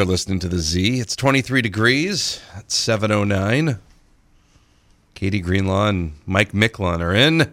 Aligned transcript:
You're 0.00 0.06
listening 0.06 0.38
to 0.38 0.48
the 0.48 0.60
Z. 0.60 1.00
It's 1.00 1.16
23 1.16 1.60
degrees. 1.60 2.40
It's 2.56 2.76
709. 2.76 3.80
Katie 5.14 5.40
Greenlaw 5.40 5.88
and 5.88 6.12
Mike 6.24 6.52
Miclon 6.52 7.00
are 7.00 7.12
in, 7.12 7.52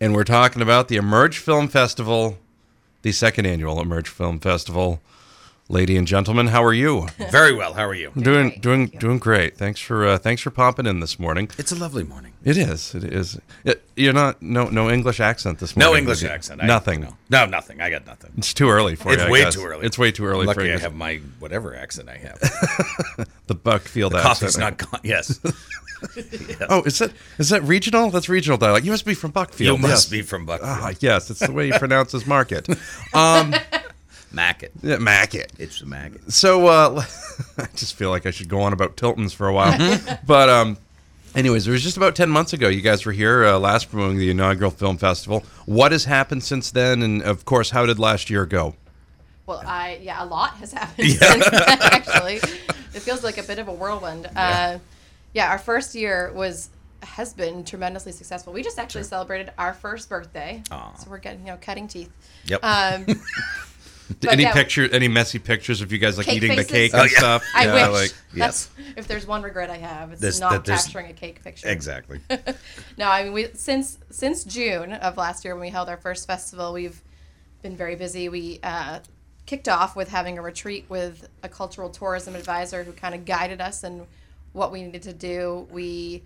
and 0.00 0.12
we're 0.12 0.24
talking 0.24 0.60
about 0.60 0.88
the 0.88 0.96
Emerge 0.96 1.38
Film 1.38 1.68
Festival, 1.68 2.36
the 3.02 3.12
second 3.12 3.46
annual 3.46 3.80
Emerge 3.80 4.08
Film 4.08 4.40
Festival. 4.40 5.00
Lady 5.70 5.98
and 5.98 6.06
gentlemen, 6.06 6.46
how 6.46 6.64
are 6.64 6.72
you? 6.72 7.08
Very 7.30 7.52
well. 7.54 7.74
How 7.74 7.84
are 7.86 7.94
you? 7.94 8.10
doing 8.18 8.48
great, 8.48 8.62
doing 8.62 8.80
thank 8.86 8.94
you. 8.94 9.00
doing 9.00 9.18
great. 9.18 9.56
Thanks 9.58 9.78
for 9.80 10.06
uh, 10.06 10.16
thanks 10.16 10.40
for 10.40 10.50
popping 10.50 10.86
in 10.86 11.00
this 11.00 11.18
morning. 11.18 11.50
It's 11.58 11.70
a 11.72 11.76
lovely 11.76 12.04
morning. 12.04 12.32
It 12.42 12.56
is. 12.56 12.94
It 12.94 13.04
is. 13.04 13.38
It, 13.64 13.82
you're 13.94 14.14
not 14.14 14.40
no 14.40 14.70
no 14.70 14.88
English 14.88 15.20
accent 15.20 15.58
this 15.58 15.76
morning. 15.76 15.92
No 15.92 15.98
English 15.98 16.22
it? 16.22 16.30
accent. 16.30 16.62
I- 16.62 16.66
Nothing. 16.66 17.00
no. 17.02 17.16
no, 17.28 17.44
nothing. 17.44 17.82
I 17.82 17.90
got 17.90 18.06
nothing. 18.06 18.32
It's 18.38 18.54
too 18.54 18.70
early 18.70 18.96
for 18.96 19.12
It's 19.12 19.20
you. 19.20 19.28
I 19.28 19.30
way 19.30 19.42
guess. 19.42 19.54
too 19.56 19.64
early. 19.66 19.84
It's 19.84 19.98
way 19.98 20.10
too 20.10 20.24
early 20.24 20.44
for 20.44 20.48
Luckily, 20.48 20.68
you. 20.68 20.74
I 20.74 20.78
have 20.78 20.94
my 20.94 21.16
whatever 21.38 21.76
accent 21.76 22.08
I 22.08 22.16
have. 22.16 22.40
the 23.46 23.54
Buckfield 23.54 24.12
The 24.12 24.18
accent. 24.18 24.22
coffee's 24.22 24.56
not 24.58 24.78
gone. 24.78 25.00
Yes. 25.04 25.38
Oh, 26.70 26.82
is 26.84 26.98
that 27.00 27.10
is 27.38 27.48
that 27.50 27.62
regional? 27.64 28.08
That's 28.10 28.28
regional 28.28 28.56
dialect. 28.56 28.86
You 28.86 28.92
must 28.92 29.04
be 29.04 29.14
from 29.14 29.32
Buckfield. 29.32 29.60
you 29.76 29.76
must 29.78 30.04
yes. 30.04 30.08
be 30.08 30.22
from 30.22 30.46
Buckfield. 30.46 30.60
Ah, 30.62 30.92
yes, 31.00 31.28
it's 31.28 31.40
the 31.40 31.50
way 31.52 31.72
he 31.72 31.76
pronounces 31.78 32.24
market. 32.24 32.68
Um, 33.12 33.52
Mackett. 34.32 34.72
yeah, 34.82 34.98
market. 34.98 35.52
It's 35.58 35.80
the 35.80 35.86
Mackett. 35.86 36.32
So 36.32 36.66
uh, 36.66 37.02
I 37.58 37.66
just 37.74 37.94
feel 37.94 38.10
like 38.10 38.26
I 38.26 38.30
should 38.30 38.48
go 38.48 38.60
on 38.60 38.72
about 38.72 38.96
Tilton's 38.96 39.32
for 39.32 39.48
a 39.48 39.52
while. 39.52 39.98
but 40.26 40.48
um, 40.48 40.76
anyways, 41.34 41.66
it 41.66 41.70
was 41.70 41.82
just 41.82 41.96
about 41.96 42.14
ten 42.14 42.28
months 42.28 42.52
ago. 42.52 42.68
You 42.68 42.80
guys 42.82 43.06
were 43.06 43.12
here 43.12 43.44
uh, 43.46 43.58
last 43.58 43.90
promoting 43.90 44.18
the 44.18 44.30
inaugural 44.30 44.70
film 44.70 44.98
festival. 44.98 45.44
What 45.66 45.92
has 45.92 46.04
happened 46.04 46.42
since 46.44 46.70
then? 46.70 47.02
And 47.02 47.22
of 47.22 47.44
course, 47.44 47.70
how 47.70 47.86
did 47.86 47.98
last 47.98 48.28
year 48.30 48.44
go? 48.46 48.74
Well, 49.46 49.62
I 49.66 49.98
yeah, 50.02 50.22
a 50.22 50.26
lot 50.26 50.50
has 50.56 50.72
happened 50.72 51.08
since 51.10 51.48
then. 51.50 51.62
Actually, 51.80 52.36
it 52.36 53.00
feels 53.00 53.24
like 53.24 53.38
a 53.38 53.42
bit 53.42 53.58
of 53.58 53.68
a 53.68 53.72
whirlwind. 53.72 54.28
Yeah. 54.32 54.72
Uh, 54.74 54.78
yeah, 55.32 55.50
our 55.50 55.58
first 55.58 55.94
year 55.94 56.32
was 56.34 56.68
has 57.02 57.32
been 57.32 57.64
tremendously 57.64 58.12
successful. 58.12 58.52
We 58.52 58.62
just 58.62 58.78
actually 58.78 59.04
celebrated 59.04 59.52
our 59.56 59.72
first 59.72 60.08
birthday, 60.08 60.62
Aw. 60.70 60.94
so 60.96 61.08
we're 61.08 61.18
getting 61.18 61.40
you 61.40 61.52
know 61.52 61.58
cutting 61.60 61.88
teeth. 61.88 62.10
Yep. 62.46 62.60
Um, 62.62 63.04
But 63.06 63.16
any 64.28 64.42
yeah. 64.44 64.52
picture, 64.52 64.88
any 64.92 65.08
messy 65.08 65.38
pictures 65.38 65.80
of 65.80 65.92
you 65.92 65.98
guys 65.98 66.16
like 66.16 66.26
Cake 66.26 66.36
eating 66.36 66.50
faces? 66.50 66.66
the 66.66 66.72
cake 66.72 66.90
Oh, 66.94 67.02
and 67.02 67.10
yeah. 67.10 67.18
stuff? 67.18 67.44
I 67.54 67.64
yeah, 67.66 67.88
wish. 67.88 68.00
like 68.00 68.14
That's 68.34 68.70
if 68.96 69.06
there's 69.08 69.26
one 69.26 69.42
regret 69.42 69.70
I 69.70 69.76
have, 69.78 70.12
it's 70.12 70.20
This- 70.20 70.40
not 70.40 70.64
capturing 70.64 71.10
a 71.10 71.12
cake 71.12 71.42
picture. 71.42 71.68
exactly. 71.68 72.20
No, 72.96 73.08
I 73.08 73.24
mean 73.24 73.32
we 73.32 73.48
since 73.54 73.98
since 74.10 74.44
June 74.44 74.92
of 74.92 75.16
last 75.16 75.44
year 75.44 75.54
when 75.54 75.60
we 75.62 75.70
held 75.70 75.88
our 75.88 75.96
first 75.96 76.26
festival, 76.26 76.72
we've 76.72 77.00
been 77.62 77.76
very 77.76 77.94
busy. 77.96 78.28
We 78.28 78.60
uh, 78.62 79.00
kicked 79.46 79.68
off 79.68 79.96
with 79.96 80.08
having 80.08 80.38
a 80.38 80.42
retreat 80.42 80.84
with 80.88 81.28
a 81.42 81.48
cultural 81.48 81.90
tourism 81.90 82.34
advisor 82.34 82.84
who 82.84 82.92
kind 82.92 83.14
of 83.14 83.24
guided 83.24 83.60
us 83.60 83.82
and 83.84 84.06
what 84.52 84.72
we 84.72 84.82
needed 84.82 85.02
to 85.02 85.12
do. 85.12 85.66
We 85.70 86.22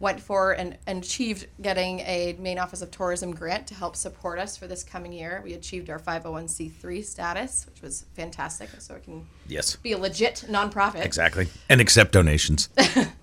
went 0.00 0.18
for 0.18 0.52
and, 0.52 0.76
and 0.86 1.04
achieved 1.04 1.46
getting 1.60 2.00
a 2.00 2.34
Maine 2.38 2.58
Office 2.58 2.80
of 2.80 2.90
Tourism 2.90 3.32
grant 3.32 3.66
to 3.66 3.74
help 3.74 3.94
support 3.94 4.38
us 4.38 4.56
for 4.56 4.66
this 4.66 4.82
coming 4.82 5.12
year. 5.12 5.42
We 5.44 5.52
achieved 5.52 5.90
our 5.90 5.98
501c3 5.98 7.04
status, 7.04 7.66
which 7.66 7.82
was 7.82 8.06
fantastic, 8.14 8.70
so 8.78 8.94
it 8.94 9.04
can 9.04 9.26
Yes. 9.46 9.76
be 9.76 9.92
a 9.92 9.98
legit 9.98 10.44
nonprofit. 10.48 11.04
Exactly. 11.04 11.48
And 11.68 11.80
accept 11.82 12.12
donations. 12.12 12.70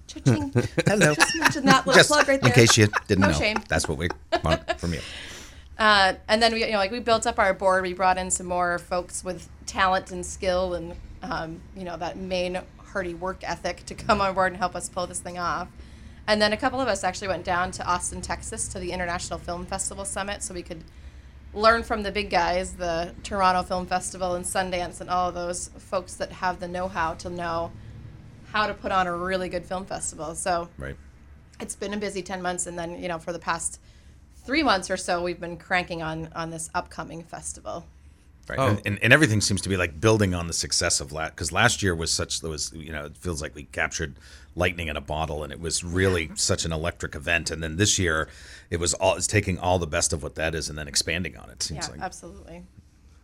Cha-ching. 0.07 0.53
Hello. 0.87 1.15
Mention 1.39 1.65
that 1.65 1.85
little 1.87 1.99
Just 1.99 2.09
plug 2.11 2.27
right 2.27 2.39
there. 2.39 2.49
in 2.51 2.55
case 2.55 2.77
you 2.77 2.87
didn't 3.07 3.21
No 3.23 3.31
know. 3.31 3.37
shame. 3.37 3.57
That's 3.67 3.87
what 3.89 3.97
we 3.97 4.09
want 4.43 4.79
from 4.79 4.93
you. 4.93 5.01
Uh, 5.79 6.15
and 6.27 6.41
then 6.41 6.51
we, 6.53 6.65
you 6.65 6.71
know, 6.71 6.79
like 6.79 6.89
we 6.89 6.99
built 6.99 7.27
up 7.27 7.37
our 7.37 7.53
board. 7.53 7.83
We 7.83 7.93
brought 7.93 8.17
in 8.17 8.31
some 8.31 8.47
more 8.47 8.79
folks 8.79 9.23
with 9.23 9.47
talent 9.67 10.09
and 10.11 10.25
skill, 10.25 10.73
and 10.73 10.95
um, 11.21 11.61
you 11.75 11.83
know 11.83 11.95
that 11.97 12.17
main 12.17 12.57
hearty 12.79 13.13
work 13.13 13.41
ethic 13.43 13.85
to 13.85 13.93
come 13.93 14.19
on 14.19 14.33
board 14.33 14.53
and 14.53 14.57
help 14.57 14.75
us 14.75 14.89
pull 14.89 15.05
this 15.05 15.19
thing 15.19 15.37
off. 15.37 15.67
And 16.27 16.41
then 16.41 16.51
a 16.51 16.57
couple 16.57 16.81
of 16.81 16.87
us 16.89 17.03
actually 17.03 17.29
went 17.29 17.45
down 17.45 17.71
to 17.71 17.85
Austin, 17.85 18.21
Texas, 18.21 18.67
to 18.69 18.79
the 18.79 18.91
International 18.91 19.39
Film 19.39 19.65
Festival 19.65 20.03
Summit, 20.03 20.43
so 20.43 20.53
we 20.53 20.61
could 20.61 20.83
learn 21.53 21.83
from 21.83 22.03
the 22.03 22.11
big 22.11 22.29
guys, 22.29 22.73
the 22.73 23.15
Toronto 23.23 23.63
Film 23.63 23.85
Festival 23.85 24.35
and 24.35 24.43
Sundance, 24.43 24.99
and 24.99 25.09
all 25.09 25.29
of 25.29 25.35
those 25.35 25.69
folks 25.77 26.15
that 26.15 26.31
have 26.33 26.59
the 26.59 26.67
know-how 26.67 27.13
to 27.15 27.29
know 27.29 27.71
how 28.51 28.67
to 28.67 28.73
put 28.73 28.91
on 28.91 29.07
a 29.07 29.15
really 29.15 29.47
good 29.49 29.65
film 29.65 29.85
festival. 29.85 30.35
So 30.35 30.69
Right. 30.77 30.97
it's 31.61 31.75
been 31.75 31.93
a 31.93 31.97
busy 31.97 32.21
10 32.21 32.41
months 32.41 32.67
and 32.67 32.77
then 32.77 33.01
you 33.01 33.07
know 33.07 33.17
for 33.19 33.33
the 33.33 33.39
past 33.39 33.79
three 34.45 34.63
months 34.63 34.89
or 34.91 34.95
so 34.97 35.23
we've 35.23 35.39
been 35.39 35.57
cranking 35.57 36.01
on 36.01 36.29
on 36.35 36.49
this 36.51 36.69
upcoming 36.75 37.23
festival 37.23 37.85
Right. 38.49 38.59
Oh. 38.59 38.67
And, 38.67 38.81
and, 38.85 38.99
and 39.03 39.13
everything 39.13 39.41
seems 39.41 39.61
to 39.61 39.69
be 39.69 39.77
like 39.77 39.99
building 39.99 40.33
on 40.33 40.47
the 40.47 40.53
success 40.53 40.99
of 41.01 41.11
last 41.11 41.31
because 41.31 41.51
last 41.51 41.83
year 41.83 41.93
was 41.95 42.11
such 42.11 42.41
there 42.41 42.49
was 42.49 42.71
you 42.73 42.91
know 42.91 43.05
it 43.05 43.17
feels 43.17 43.41
like 43.41 43.55
we 43.55 43.63
captured 43.63 44.15
lightning 44.55 44.87
in 44.87 44.97
a 44.97 45.01
bottle 45.01 45.43
and 45.43 45.51
it 45.51 45.59
was 45.59 45.83
really 45.83 46.31
such 46.35 46.65
an 46.65 46.71
electric 46.71 47.13
event 47.13 47.51
and 47.51 47.61
then 47.61 47.77
this 47.77 47.99
year 47.99 48.27
it 48.69 48.79
was 48.79 48.93
all 48.95 49.15
it's 49.15 49.27
taking 49.27 49.59
all 49.59 49.77
the 49.79 49.87
best 49.87 50.13
of 50.13 50.23
what 50.23 50.35
that 50.35 50.55
is 50.55 50.69
and 50.69 50.77
then 50.77 50.87
expanding 50.87 51.37
on 51.37 51.49
it 51.49 51.61
seems 51.61 51.85
yeah 51.87 51.91
like 51.91 52.01
absolutely 52.01 52.63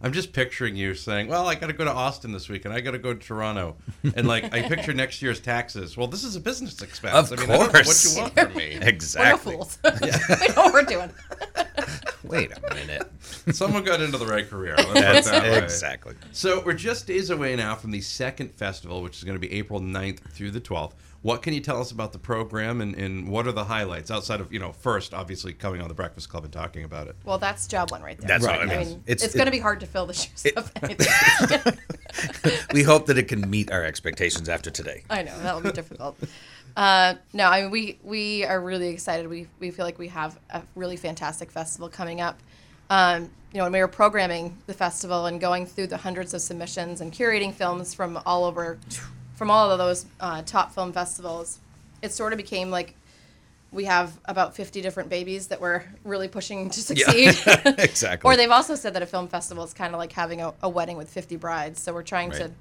I'm 0.04 0.12
just 0.12 0.34
picturing 0.34 0.76
you 0.76 0.96
saying, 0.96 1.30
"Well, 1.30 1.48
I 1.48 1.56
got 1.56 1.68
to 1.68 1.74
go 1.74 1.86
to 1.86 1.92
Austin 1.92 2.34
this 2.34 2.50
week, 2.50 2.66
and 2.66 2.74
I 2.74 2.82
got 2.82 2.92
to 2.92 2.98
go 2.98 3.14
to 3.14 3.20
Toronto," 3.20 3.78
and 4.18 4.28
like 4.28 4.54
I 4.54 4.62
picture 4.64 4.94
next 4.94 5.22
year's 5.22 5.40
taxes. 5.40 5.96
Well, 5.96 6.08
this 6.08 6.26
is 6.26 6.36
a 6.36 6.42
business 6.42 6.82
expense. 6.82 7.32
Of 7.32 7.40
I 7.40 7.42
mean, 7.42 7.52
I 7.52 7.58
don't 7.58 7.74
know 7.74 7.80
what 7.80 8.06
you 8.06 8.20
want 8.22 8.34
from 8.34 8.54
me. 8.54 8.74
we're 8.74 8.80
no 8.82 8.88
exactly 8.88 9.54
fools 9.54 9.78
we 9.84 10.48
know 10.50 10.54
what 10.56 10.74
we're 10.74 10.84
doing 10.84 11.10
wait 12.24 12.52
a 12.58 12.74
minute 12.74 13.10
Someone 13.52 13.84
got 13.84 14.02
into 14.02 14.18
the 14.18 14.26
right 14.26 14.50
career. 14.50 14.76
Let's 14.78 14.88
put 14.90 14.98
it 14.98 15.02
that's 15.02 15.30
that 15.30 15.44
way. 15.44 15.58
exactly 15.64 16.16
So 16.32 16.62
we're 16.66 16.74
just 16.74 17.08
days 17.08 17.30
away 17.30 17.56
now 17.56 17.76
from 17.76 17.92
the 17.92 18.02
second 18.02 18.54
festival, 18.54 19.02
which 19.02 19.18
is 19.18 19.24
going 19.24 19.36
to 19.40 19.40
be 19.48 19.54
April 19.54 19.80
9th 19.80 20.20
through 20.32 20.52
the 20.52 20.62
12th. 20.62 20.94
What 21.22 21.42
can 21.42 21.54
you 21.54 21.62
tell 21.62 21.80
us 21.80 21.92
about 21.92 22.12
the 22.12 22.20
program, 22.20 22.82
and, 22.82 22.96
and 22.96 23.30
what 23.30 23.48
are 23.48 23.54
the 23.54 23.64
highlights 23.64 24.12
outside 24.12 24.42
of 24.42 24.52
you 24.52 24.60
know 24.60 24.74
first, 24.74 25.14
obviously 25.14 25.54
coming 25.54 25.82
on 25.82 25.88
the 25.88 25.94
Breakfast 25.94 26.28
Club 26.28 26.44
and 26.44 26.52
talking 26.52 26.84
about 26.84 27.08
it? 27.08 27.16
well 27.24 27.38
that's 27.38 27.66
job 27.66 27.92
one 27.92 28.02
right 28.02 28.18
there 28.20 28.28
That's 28.28 28.46
Right. 28.46 28.60
what 28.60 28.70
I 28.70 28.74
I 28.74 28.78
mean, 28.80 28.88
mean 28.90 29.04
it's, 29.08 29.24
it's, 29.24 29.34
it- 29.34 29.38
going 29.38 29.46
to 29.46 29.52
be 29.52 29.60
hard 29.60 29.80
to 29.80 29.86
fill 29.86 30.06
the 30.06 30.14
shoes 30.14 30.46
it- 30.46 30.58
of 30.58 30.70
anything 30.84 31.08
we 32.74 32.84
hope 32.84 33.06
that 33.08 33.18
it 33.18 33.28
can 33.30 33.50
meet 33.50 33.72
our 33.72 33.84
expectations 33.84 34.48
after 34.50 34.70
today 34.70 35.04
i 35.10 35.24
know 35.24 35.38
that'll 35.40 35.62
be 35.62 35.72
difficult 35.72 36.18
uh, 36.76 37.16
no 37.34 37.46
i 37.46 37.62
mean 37.62 37.72
we 37.72 38.00
we 38.04 38.46
are 38.46 38.60
really 38.60 38.90
excited. 38.90 39.28
We 39.28 39.48
we 39.60 39.72
feel 39.72 39.86
like 39.86 40.00
we 40.00 40.08
have 40.10 40.40
a 40.50 40.64
really 40.76 40.98
fantastic 40.98 41.52
festival 41.52 41.90
coming 41.90 42.22
up. 42.22 42.40
Um, 42.90 43.30
you 43.52 43.60
know 43.60 43.66
when 43.66 43.74
we 43.74 43.80
were 43.80 43.88
programming 43.88 44.58
the 44.66 44.74
festival 44.74 45.28
and 45.28 45.40
going 45.40 45.66
through 45.66 45.88
the 45.88 45.98
hundreds 45.98 46.34
of 46.34 46.42
submissions 46.42 47.02
and 47.02 47.12
curating 47.12 47.54
films 47.54 47.94
from 47.94 48.20
all 48.26 48.46
over 48.46 48.80
from 49.36 49.52
all 49.52 49.70
of 49.72 49.78
those 49.78 50.06
uh, 50.20 50.42
top 50.44 50.74
film 50.74 50.92
festivals 50.92 51.60
it 52.02 52.12
sort 52.12 52.34
of 52.34 52.38
became 52.38 52.70
like 52.70 52.96
we 53.72 53.86
have 53.86 54.20
about 54.26 54.56
50 54.56 54.82
different 54.82 55.10
babies 55.10 55.48
that 55.48 55.60
we're 55.60 55.84
really 56.04 56.28
pushing 56.28 56.70
to 56.70 56.80
succeed. 56.80 57.36
Exactly. 57.80 58.30
Or 58.32 58.38
they've 58.38 58.52
also 58.52 58.76
said 58.76 58.94
that 58.94 59.02
a 59.02 59.08
film 59.08 59.28
festival 59.28 59.64
is 59.64 59.74
kind 59.74 59.96
of 59.96 60.00
like 60.00 60.12
having 60.12 60.42
a, 60.42 60.54
a 60.62 60.70
wedding 60.70 60.96
with 60.96 61.10
50 61.10 61.38
brides. 61.38 61.82
So 61.82 61.92
we're 61.92 62.04
trying 62.04 62.30
to 62.32 62.44
Right. 62.44 62.52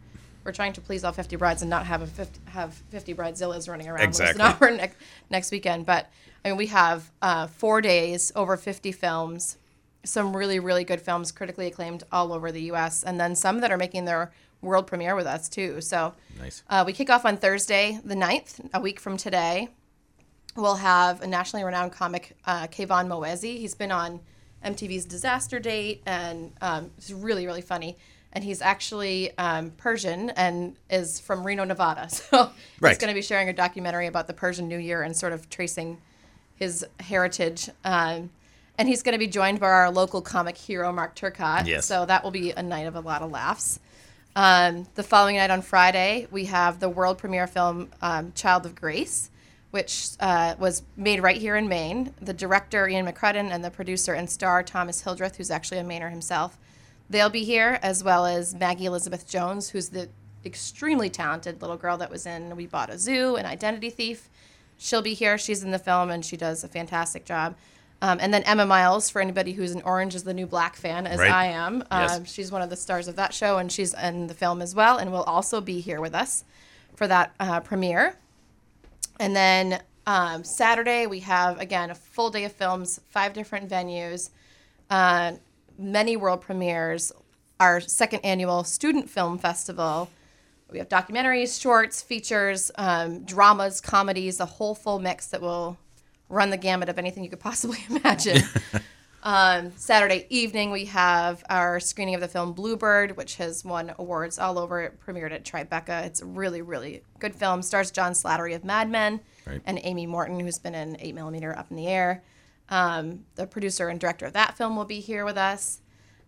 We're 0.44 0.53
trying 0.53 0.72
to 0.75 0.80
please 0.80 1.04
all 1.04 1.12
50 1.12 1.36
brides 1.36 1.62
and 1.62 1.70
not 1.70 1.86
have 1.86 2.03
a 2.03 2.06
50, 2.06 2.41
have 2.50 2.75
50 2.91 3.14
bridezillas 3.14 3.69
running 3.69 3.88
around 3.88 4.03
Exactly. 4.03 4.41
exactly. 4.41 4.69
over 4.69 4.76
next, 4.76 4.97
next 5.30 5.50
weekend 5.53 5.86
but 5.86 6.10
i 6.44 6.48
mean 6.48 6.56
we 6.56 6.66
have 6.66 7.10
uh, 7.22 7.47
four 7.47 7.80
days 7.80 8.32
over 8.34 8.56
50 8.56 8.91
films 8.92 9.56
some 10.04 10.36
really 10.36 10.58
really 10.58 10.84
good 10.84 11.00
films 11.00 11.31
critically 11.32 11.66
acclaimed 11.69 12.02
all 12.10 12.32
over 12.32 12.50
the 12.50 12.62
us 12.62 13.02
and 13.04 13.20
then 13.20 13.34
some 13.36 13.60
that 13.60 13.70
are 13.70 13.76
making 13.76 14.04
their 14.04 14.32
world 14.60 14.86
premiere 14.86 15.14
with 15.14 15.26
us 15.26 15.48
too 15.48 15.81
so 15.81 16.12
nice 16.41 16.62
uh, 16.69 16.82
we 16.86 16.92
kick 16.92 17.08
off 17.10 17.25
on 17.25 17.36
Thursday, 17.36 17.98
the 18.04 18.14
9th, 18.14 18.69
a 18.75 18.81
week 18.81 18.98
from 19.00 19.16
today. 19.16 19.69
We'll 20.56 20.76
have 20.76 21.22
a 21.22 21.26
nationally 21.26 21.64
renowned 21.64 21.92
comic, 21.92 22.36
uh, 22.44 22.66
K-von 22.66 23.08
Moezzi. 23.08 23.56
He's 23.58 23.75
been 23.75 23.91
on 23.91 24.20
MTV's 24.64 25.06
Disaster 25.06 25.58
Date, 25.58 26.02
and 26.04 26.52
um, 26.60 26.91
he's 26.97 27.12
really, 27.14 27.47
really 27.47 27.62
funny. 27.62 27.97
And 28.34 28.43
he's 28.43 28.62
actually 28.62 29.37
um, 29.37 29.72
Persian 29.76 30.31
and 30.31 30.76
is 30.88 31.20
from 31.20 31.47
Reno, 31.47 31.65
Nevada. 31.65 32.08
So 32.31 32.50
Right. 32.81 32.90
he's 32.90 32.99
going 32.99 33.08
to 33.08 33.14
be 33.14 33.23
sharing 33.23 33.49
a 33.49 33.52
documentary 33.52 34.06
about 34.06 34.26
the 34.26 34.32
Persian 34.32 34.69
New 34.69 34.79
Year 34.79 35.02
and 35.02 35.14
sort 35.17 35.32
of 35.32 35.50
tracing 35.50 35.99
his 36.55 36.84
heritage. 37.00 37.69
Um, 37.84 38.31
and 38.79 38.88
he's 38.88 39.02
going 39.02 39.12
to 39.12 39.19
be 39.19 39.26
joined 39.26 39.61
by 39.61 39.67
our 39.67 39.90
local 39.90 40.23
comic 40.23 40.56
hero, 40.56 40.90
Mark 40.93 41.14
Turcott. 41.14 41.67
Yes. 41.67 41.84
So 41.87 42.06
that 42.06 42.25
will 42.25 42.31
be 42.31 42.52
a 42.52 42.62
night 42.62 42.87
of 42.87 42.96
a 42.96 43.00
lot 43.00 43.20
of 43.23 43.31
laughs. 43.31 43.79
Um, 44.34 44.87
the 44.94 45.02
following 45.02 45.37
night 45.37 45.50
on 45.50 45.61
Friday, 45.61 46.26
we 46.31 46.46
have 46.46 46.81
the 46.81 46.88
world 46.88 47.19
premiere 47.19 47.46
film 47.46 47.90
um, 48.00 48.32
Child 48.34 48.64
of 48.64 48.75
Grace, 48.75 49.31
which 49.73 50.08
uh, 50.20 50.55
was 50.58 50.82
made 50.96 51.23
right 51.23 51.37
here 51.37 51.55
in 51.55 51.69
Maine. 51.69 52.14
The 52.23 52.32
director, 52.32 52.88
Ian 52.88 53.06
McCrudden, 53.06 53.50
and 53.50 53.62
the 53.62 53.70
producer 53.70 54.14
and 54.14 54.29
star, 54.31 54.62
Thomas 54.62 55.02
Hildreth, 55.02 55.37
who's 55.37 55.50
actually 55.50 55.79
a 55.79 55.84
Mainer 55.84 56.11
himself, 56.11 56.58
they'll 57.10 57.31
be 57.31 57.44
here, 57.44 57.78
as 57.82 58.02
well 58.02 58.26
as 58.26 58.54
Maggie 58.54 58.87
Elizabeth 58.87 59.28
Jones, 59.28 59.70
who's 59.70 59.90
the 59.90 60.08
extremely 60.44 61.08
talented 61.08 61.60
little 61.60 61.76
girl 61.76 61.96
that 61.99 62.10
was 62.10 62.26
in 62.26 62.56
We 62.56 62.66
Bought 62.66 62.90
a 62.90 62.99
Zoo 62.99 63.37
and 63.37 63.46
Identity 63.46 63.90
Thief. 63.90 64.28
She'll 64.78 65.02
be 65.02 65.14
here. 65.14 65.38
She's 65.38 65.62
in 65.62 65.70
the 65.70 65.78
film 65.78 66.10
and 66.10 66.25
she 66.25 66.37
does 66.37 66.64
a 66.64 66.69
fantastic 66.69 67.25
job. 67.25 67.54
Um, 68.00 68.19
and 68.20 68.34
then 68.34 68.43
Emma 68.43 68.66
Myles, 68.66 69.08
for 69.08 69.22
anybody 69.22 69.52
who's 69.52 69.70
an 69.70 69.82
Orange 69.82 70.16
is 70.16 70.25
the 70.25 70.34
New 70.34 70.46
Black 70.46 70.75
fan, 70.75 71.06
as 71.06 71.20
Right. 71.20 71.31
I 71.31 71.46
am. 71.46 71.82
Um, 71.93 72.00
Yes. 72.02 72.32
She's 72.32 72.50
one 72.50 72.60
of 72.60 72.69
the 72.69 72.75
stars 72.76 73.06
of 73.06 73.14
that 73.14 73.32
show, 73.32 73.58
and 73.58 73.70
she's 73.70 73.94
in 73.94 74.26
the 74.26 74.34
film 74.34 74.60
as 74.60 74.75
well, 74.75 74.96
and 74.98 75.12
will 75.12 75.22
also 75.22 75.60
be 75.60 75.78
here 75.81 76.00
with 76.00 76.12
us 76.12 76.43
for 76.96 77.06
that 77.06 77.32
uh, 77.38 77.60
premiere. 77.60 78.16
And 79.20 79.37
then 79.37 79.82
um, 80.05 80.43
Saturday, 80.43 81.06
we 81.06 81.20
have, 81.20 81.60
again, 81.60 81.90
a 81.90 81.94
full 81.94 82.31
day 82.31 82.43
of 82.43 82.50
films, 82.50 83.00
five 83.08 83.34
different 83.34 83.70
venues, 83.70 84.31
uh, 84.90 85.32
many 85.82 86.17
world 86.17 86.40
premieres, 86.40 87.12
our 87.61 87.81
second 87.81 88.20
annual 88.25 88.64
Student 88.64 89.11
Film 89.11 89.38
Festival. 89.38 90.08
We 90.70 90.79
have 90.79 90.88
documentaries, 90.88 91.61
shorts, 91.61 92.00
features, 92.00 92.70
um, 92.76 93.25
dramas, 93.25 93.81
comedies, 93.81 94.40
a 94.40 94.46
whole 94.46 94.75
full 94.75 94.99
mix 94.99 95.26
that 95.29 95.43
will 95.43 95.76
run 96.29 96.49
the 96.50 96.56
gamut 96.56 96.88
of 96.88 96.99
anything 96.99 97.23
you 97.23 97.29
could 97.31 97.40
possibly 97.40 97.79
imagine. 97.90 98.43
um, 99.23 99.73
Saturday 99.76 100.26
evening, 100.31 100.70
we 100.70 100.87
have 100.87 101.44
our 101.50 101.79
screening 101.79 102.14
of 102.14 102.23
the 102.23 102.29
film 102.29 102.55
Bluebird, 102.55 103.17
which 103.19 103.37
has 103.37 103.64
won 103.64 103.93
awards 103.99 104.38
all 104.38 104.58
over. 104.58 104.81
It 104.81 104.99
premiered 105.05 105.32
at 105.32 105.44
Tribeca. 105.44 106.06
It's 106.06 106.23
a 106.23 106.26
really, 106.26 106.62
really 106.62 107.02
good 107.19 107.34
film. 107.34 107.61
Stars 107.61 107.90
John 107.90 108.12
Slattery 108.12 108.55
of 108.55 108.64
Mad 108.64 108.88
Men 108.90 109.20
Right. 109.46 109.61
and 109.67 109.79
Amy 109.82 110.06
Morton, 110.06 110.40
who's 110.40 110.58
been 110.58 110.75
in 110.75 110.96
8mm 110.96 111.58
Up 111.58 111.67
in 111.70 111.76
the 111.76 111.88
Air. 111.88 112.23
Um, 112.72 113.26
the 113.34 113.46
producer 113.46 113.88
and 113.88 114.00
director 114.00 114.24
of 114.24 114.32
that 114.32 114.56
film 114.56 114.76
will 114.76 114.86
be 114.86 115.00
here 115.00 115.26
with 115.26 115.36
us. 115.36 115.80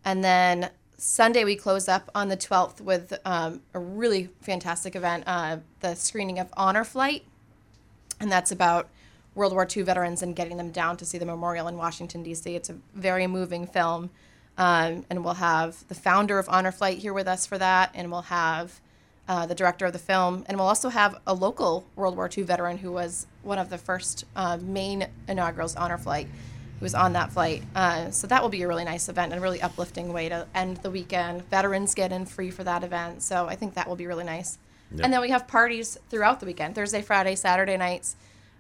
And 0.05 0.23
then 0.23 0.69
Sunday, 0.99 1.43
we 1.43 1.57
close 1.57 1.89
up 1.89 2.11
on 2.15 2.29
the 2.29 2.37
12th 2.37 2.83
with 2.83 3.15
um, 3.25 3.63
a 3.73 3.79
really 3.79 4.29
fantastic 4.43 4.95
event 4.95 5.25
uh, 5.27 5.57
the 5.81 5.95
screening 5.95 6.39
of 6.39 6.53
Honor 6.55 6.85
Flight. 6.85 7.25
And 8.21 8.31
that's 8.31 8.53
about 8.53 8.91
World 9.35 9.55
War 9.55 9.67
II 9.75 9.85
veterans 9.85 10.23
and 10.23 10.37
getting 10.37 10.59
them 10.59 10.71
down 10.71 10.99
to 10.99 11.07
see 11.07 11.17
the 11.17 11.25
memorial 11.25 11.67
in 11.67 11.79
Washington, 11.79 12.23
D.C. 12.23 12.55
It's 12.55 12.69
a 12.69 12.77
very 12.95 13.27
moving 13.27 13.67
film. 13.67 14.11
Um, 14.59 15.07
and 15.09 15.25
we'll 15.25 15.35
have 15.35 15.89
the 15.89 15.95
founder 15.95 16.39
of 16.39 16.47
Honor 16.51 16.73
Flight 16.73 16.99
here 16.99 17.15
with 17.15 17.27
us 17.27 17.47
for 17.47 17.57
that. 17.57 17.91
And 17.95 18.13
we'll 18.13 18.23
have 18.23 18.83
uh, 19.29 19.47
the 19.47 19.55
director 19.55 19.87
of 19.87 19.93
the 19.93 19.99
film. 19.99 20.45
And 20.49 20.59
we'll 20.59 20.67
also 20.67 20.89
have 20.89 21.19
a 21.27 21.35
local 21.35 21.85
World 21.97 22.17
War 22.17 22.29
II 22.37 22.45
veteran 22.45 22.79
who 22.79 22.93
was 22.93 23.27
one 23.43 23.59
of 23.59 23.71
the 23.71 23.79
first 23.79 24.25
uh, 24.37 24.59
main 24.61 25.07
inaugurals 25.29 25.77
Honor 25.77 25.99
Flight 25.99 26.29
who 26.79 26.85
was 26.85 26.95
on 26.95 27.13
that 27.13 27.33
flight. 27.33 27.63
Uh, 27.75 28.11
so 28.11 28.27
that 28.27 28.43
will 28.43 28.49
be 28.49 28.63
a 28.63 28.69
really 28.69 28.85
nice 28.85 29.09
event 29.09 29.33
and 29.33 29.39
a 29.39 29.43
really 29.43 29.63
uplifting 29.63 30.13
way 30.13 30.29
to 30.29 30.47
end 30.55 30.79
the 30.79 30.91
weekend. 30.91 31.49
Veterans 31.49 31.95
get 31.95 32.13
in 32.13 32.27
free 32.27 32.51
for 32.51 32.65
that 32.65 32.83
event. 32.83 33.23
So 33.23 33.47
I 33.47 33.55
think 33.55 33.75
that 33.75 33.89
will 33.89 33.97
be 33.97 34.07
really 34.07 34.25
nice. 34.25 34.59
And 35.03 35.13
then 35.13 35.21
we 35.21 35.31
have 35.31 35.49
parties 35.49 35.99
throughout 36.09 36.39
the 36.39 36.47
weekend 36.47 36.77
Thursday, 36.77 37.03
Friday, 37.03 37.35
Saturday 37.35 37.77
nights. 37.77 38.15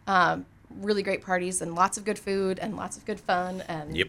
Um, 0.06 0.46
really 0.80 1.02
great 1.02 1.22
parties 1.22 1.62
and 1.62 1.74
lots 1.74 1.96
of 1.96 2.04
good 2.04 2.18
food 2.18 2.58
and 2.58 2.76
lots 2.76 2.96
of 2.96 3.04
good 3.04 3.20
fun 3.20 3.62
and 3.68 3.96
Yep. 3.96 4.08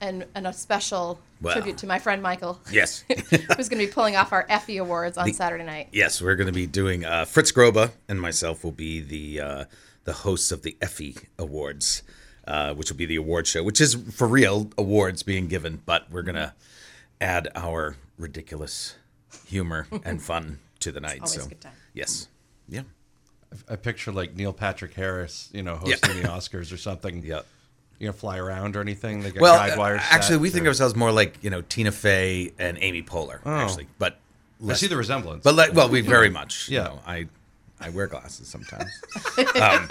And, 0.00 0.26
and 0.34 0.46
a 0.46 0.52
special 0.52 1.18
Wow. 1.40 1.52
tribute 1.52 1.78
to 1.78 1.86
my 1.86 1.98
friend 2.00 2.20
Michael, 2.20 2.60
Yes. 2.70 3.04
who's 3.08 3.68
going 3.68 3.80
to 3.80 3.86
be 3.86 3.86
pulling 3.86 4.16
off 4.16 4.32
our 4.32 4.44
Effie 4.48 4.78
Awards 4.78 5.16
on 5.16 5.32
Saturday 5.32 5.62
night. 5.64 5.88
Yes, 5.92 6.20
we're 6.20 6.34
going 6.34 6.48
to 6.48 6.52
be 6.52 6.66
doing. 6.66 7.04
Uh, 7.04 7.24
Fritz 7.24 7.52
Grobe 7.52 7.92
and 8.08 8.20
myself 8.20 8.64
will 8.64 8.72
be 8.72 9.00
the 9.00 9.40
uh, 9.40 9.64
the 10.04 10.12
hosts 10.14 10.50
of 10.50 10.62
the 10.62 10.76
Effie 10.82 11.16
Awards, 11.38 12.02
uh, 12.46 12.74
which 12.74 12.90
will 12.90 12.96
be 12.96 13.06
the 13.06 13.14
award 13.16 13.46
show, 13.46 13.62
which 13.62 13.80
is 13.80 13.94
for 14.12 14.26
real 14.26 14.70
awards 14.76 15.22
being 15.22 15.46
given, 15.46 15.80
but 15.86 16.10
we're 16.10 16.22
going 16.22 16.34
to 16.34 16.54
add 17.20 17.46
our 17.54 17.94
ridiculous 18.18 18.96
humor 19.46 19.86
and 20.04 20.20
fun 20.20 20.58
to 20.80 20.90
the 20.90 21.00
night. 21.00 21.20
always 21.20 21.34
so 21.34 21.44
a 21.44 21.48
good 21.48 21.60
time. 21.60 21.72
yes, 21.94 22.26
yeah, 22.68 22.82
I 23.68 23.76
picture 23.76 24.10
like 24.10 24.34
Neil 24.34 24.52
Patrick 24.52 24.94
Harris, 24.94 25.50
you 25.52 25.62
know, 25.62 25.78
Yeah. 25.84 25.96
hosting 26.02 26.22
the 26.22 26.28
Oscars 26.36 26.72
or 26.72 26.76
something. 26.78 27.22
yeah. 27.24 27.42
You 27.98 28.06
know, 28.06 28.12
fly 28.12 28.38
around 28.38 28.76
or 28.76 28.80
anything. 28.80 29.22
They 29.22 29.30
got 29.32 29.40
Well, 29.40 29.56
guide 29.56 29.72
uh, 29.72 29.78
wires. 29.80 30.02
actually, 30.10 30.34
set 30.34 30.40
we 30.40 30.50
think 30.50 30.62
of 30.62 30.68
ourselves 30.68 30.94
more 30.94 31.10
like 31.10 31.42
you 31.42 31.50
know 31.50 31.62
Tina 31.62 31.90
Fey 31.92 32.52
and 32.58 32.78
Amy 32.80 33.02
Poehler, 33.02 33.40
Oh. 33.44 33.50
actually, 33.56 33.88
but 33.98 34.18
I 34.62 34.66
less 34.66 34.80
see 34.80 34.86
the 34.86 34.96
resemblance. 34.96 35.42
But 35.44 35.54
like, 35.56 35.74
well, 35.74 35.88
we 35.88 36.00
very 36.00 36.30
much. 36.30 36.68
Yeah. 36.68 36.78
You 36.78 36.84
know, 36.88 37.00
I 37.06 37.26
I 37.80 37.90
wear 37.90 38.06
glasses 38.06 38.46
sometimes. 38.48 38.90
um, 39.60 39.88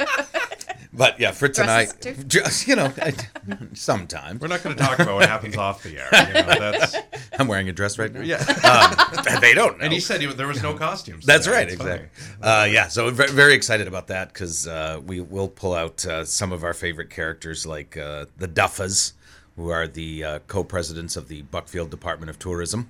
but 0.93 1.19
yeah, 1.19 1.31
Fritz 1.31 1.59
and 1.59 1.69
I, 1.69 1.87
just 2.27 2.67
you 2.67 2.75
know, 2.75 2.91
sometimes 3.73 4.41
we're 4.41 4.47
not 4.47 4.63
going 4.63 4.75
to 4.75 4.81
talk 4.81 4.99
about 4.99 5.15
what 5.15 5.29
happens 5.29 5.57
off 5.57 5.83
the 5.83 5.97
air. 5.97 6.09
You 6.11 6.33
know, 6.33 6.71
that's 6.71 6.95
I'm 7.39 7.47
wearing 7.47 7.69
a 7.69 7.73
dress 7.73 7.99
right 7.99 8.11
now. 8.11 8.21
yeah. 8.21 8.37
um, 8.37 9.25
they 9.41 9.53
don't 9.53 9.77
know. 9.77 9.83
And 9.83 9.93
he 9.93 9.99
said 9.99 10.21
he, 10.21 10.27
there 10.27 10.47
was 10.47 10.63
no 10.63 10.73
costumes. 10.75 11.25
That's 11.25 11.45
today. 11.45 11.55
right, 11.57 11.67
It's 11.67 11.75
exactly. 11.75 12.09
Uh, 12.41 12.67
yeah, 12.69 12.87
so 12.87 13.09
very, 13.09 13.31
very 13.31 13.53
excited 13.53 13.87
about 13.87 14.07
that 14.07 14.33
because 14.33 14.67
uh, 14.67 15.01
we 15.05 15.21
will 15.21 15.49
pull 15.49 15.73
out 15.73 16.05
uh, 16.05 16.23
some 16.25 16.51
of 16.51 16.63
our 16.63 16.73
favorite 16.73 17.09
characters 17.09 17.65
like 17.65 17.97
uh, 17.97 18.25
the 18.37 18.47
Duffas, 18.47 19.13
who 19.55 19.69
are 19.69 19.87
the 19.87 20.23
uh, 20.23 20.39
co-presidents 20.47 21.15
of 21.17 21.27
the 21.27 21.41
Buckfield 21.43 21.89
Department 21.89 22.29
of 22.29 22.39
Tourism, 22.39 22.89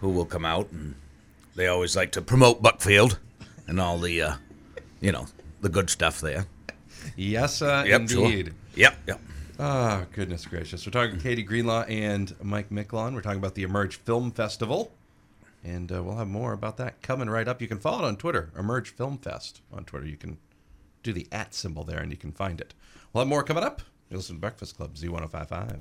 who 0.00 0.08
will 0.08 0.26
come 0.26 0.44
out 0.44 0.70
and 0.72 0.94
they 1.54 1.66
always 1.66 1.96
like 1.96 2.12
to 2.12 2.22
promote 2.22 2.62
Buckfield 2.62 3.18
and 3.66 3.80
all 3.80 3.98
the, 3.98 4.22
uh, 4.22 4.34
you 5.00 5.10
know, 5.10 5.26
the 5.60 5.68
good 5.68 5.90
stuff 5.90 6.20
there. 6.20 6.46
Yes, 7.16 7.62
uh, 7.62 7.84
Yep, 7.86 8.08
sure. 8.08 8.24
indeed. 8.26 8.54
Yep, 8.74 8.96
yep. 9.06 9.20
Oh, 9.58 10.04
goodness 10.12 10.44
gracious. 10.46 10.84
We're 10.86 10.92
talking 10.92 11.18
Katie 11.18 11.42
Greenlaw 11.42 11.82
and 11.84 12.34
Mike 12.42 12.70
Miclon. 12.70 13.14
We're 13.14 13.22
talking 13.22 13.38
about 13.38 13.54
the 13.54 13.62
Emerge 13.62 13.96
Film 13.96 14.30
Festival. 14.30 14.92
And 15.64 15.90
uh, 15.90 16.02
we'll 16.02 16.16
have 16.16 16.28
more 16.28 16.52
about 16.52 16.76
that 16.76 17.00
coming 17.02 17.28
right 17.30 17.48
up. 17.48 17.60
You 17.62 17.66
can 17.68 17.78
follow 17.78 18.04
it 18.04 18.06
on 18.06 18.16
Twitter, 18.16 18.50
Emerge 18.56 18.90
Film 18.90 19.18
Fest 19.18 19.62
on 19.72 19.84
Twitter. 19.84 20.06
You 20.06 20.16
can 20.16 20.38
do 21.02 21.12
the 21.12 21.26
at 21.32 21.54
symbol 21.54 21.82
there 21.84 21.98
and 22.00 22.10
you 22.12 22.16
can 22.18 22.32
find 22.32 22.60
it. 22.60 22.74
We'll 23.12 23.22
have 23.22 23.28
more 23.28 23.42
coming 23.42 23.64
up. 23.64 23.82
You 24.10 24.18
listen 24.18 24.36
to 24.36 24.40
Breakfast 24.40 24.76
Club, 24.76 24.94
Z1055. 24.94 25.80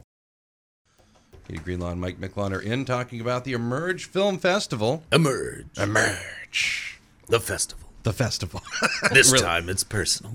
Katie 1.47 1.59
Greenlaw 1.59 1.91
and 1.91 2.01
Mike 2.01 2.19
Miclon 2.19 2.51
are 2.53 2.61
in 2.61 2.85
talking 2.85 3.21
about 3.21 3.43
the 3.43 3.53
Emerge 3.53 4.05
Film 4.05 4.39
Festival. 4.39 5.03
Emerge, 5.11 5.67
Emerge. 5.77 6.99
the 7.27 7.39
festival. 7.39 7.84
The 8.05 8.13
festival. 8.13 8.61
This 9.11 9.31
Really? 9.31 9.43
time 9.43 9.67
it's 9.69 9.83
personal. 9.83 10.31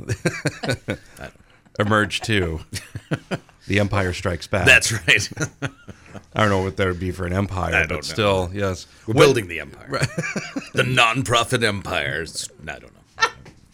Emerge 1.78 2.20
2. 2.20 2.60
the 3.68 3.80
Empire 3.80 4.12
Strikes 4.12 4.46
Back. 4.46 4.66
That's 4.66 4.92
right. 4.92 5.28
I 6.34 6.40
don't 6.40 6.50
know 6.50 6.62
what 6.62 6.76
that 6.76 6.86
would 6.88 7.00
be 7.00 7.10
for 7.12 7.26
an 7.26 7.32
empire, 7.32 7.74
I 7.74 7.82
but 7.82 7.88
don't 7.88 7.96
know. 7.98 8.00
still, 8.02 8.50
yes. 8.52 8.86
We're 9.06 9.14
What- 9.14 9.22
building 9.22 9.48
the 9.48 9.60
empire. 9.60 9.86
Right. 9.88 10.08
the 10.74 10.82
non-profit 10.84 11.62
empire. 11.62 12.24
I 12.68 12.78
don't 12.78 12.82
know. 12.82 13.28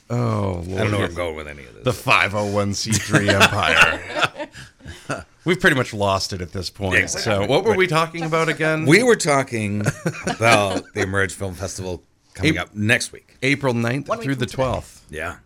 Oh, 0.09 0.63
Lord. 0.67 0.69
I 0.69 0.83
don't 0.83 0.91
know 0.93 0.99
where 0.99 1.07
I'm 1.09 1.15
going 1.15 1.37
with 1.37 1.49
any 1.49 1.65
of 1.65 1.75
this. 1.75 1.85
The 1.85 1.91
501c3 2.11 3.29
empire. 3.43 5.25
We've 5.45 5.59
pretty 5.59 5.75
much 5.77 5.93
lost 5.95 6.33
it 6.33 6.41
at 6.43 6.53
this 6.53 6.71
point. 6.71 6.97
Exactly. 6.99 7.23
So, 7.33 7.47
what 7.47 7.65
were 7.65 7.75
we 7.75 7.87
talking 7.89 8.23
about 8.25 8.49
again? 8.49 8.85
We 8.87 9.03
were 9.03 9.17
talking 9.17 9.85
about 10.27 10.85
the 10.95 11.03
Emerge 11.03 11.33
Film 11.33 11.55
Festival 11.55 12.05
coming 12.35 12.57
Ap- 12.59 12.67
up 12.69 12.75
next 12.77 13.11
week. 13.11 13.26
April 13.43 13.75
9th 13.75 14.09
One 14.09 14.21
through 14.21 14.37
the 14.37 14.47
from 14.47 14.65
today. 14.65 14.79
12th. 14.79 15.01
Yeah, 15.11 15.37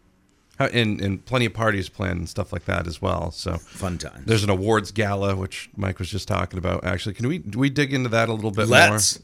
And, 0.58 1.00
and 1.00 1.24
plenty 1.24 1.46
of 1.46 1.54
parties 1.54 1.88
planned 1.88 2.18
and 2.18 2.28
stuff 2.28 2.52
like 2.52 2.64
that 2.66 2.86
as 2.86 3.00
well. 3.00 3.30
So, 3.30 3.56
fun 3.56 3.98
time. 3.98 4.22
there's 4.26 4.44
an 4.44 4.50
awards 4.50 4.90
gala, 4.92 5.36
which 5.36 5.70
Mike 5.76 5.98
was 5.98 6.10
just 6.10 6.28
talking 6.28 6.58
about. 6.58 6.84
Actually, 6.84 7.14
can 7.14 7.28
we 7.28 7.38
do 7.38 7.58
we 7.58 7.70
dig 7.70 7.92
into 7.92 8.08
that 8.10 8.28
a 8.28 8.32
little 8.32 8.50
bit 8.50 8.68
Let's. 8.68 9.20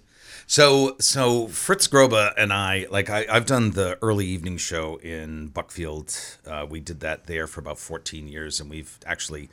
So 0.49 0.97
so 1.01 1.49
Fritz 1.49 1.89
Grobe 1.89 2.33
and 2.37 2.53
I 2.53 2.87
like 2.89 3.11
I, 3.11 3.27
I've 3.29 3.47
done 3.47 3.73
the 3.73 3.99
early 4.01 4.27
evening 4.27 4.59
show 4.59 4.97
in 4.99 5.49
Buckfield. 5.49 6.39
Uh, 6.47 6.65
we 6.69 6.79
did 6.79 7.01
that 7.01 7.27
there 7.27 7.49
for 7.49 7.61
about 7.61 7.79
14 7.79 8.29
years, 8.29 8.61
and 8.61 8.71
we've 8.71 8.97
actually 9.05 9.49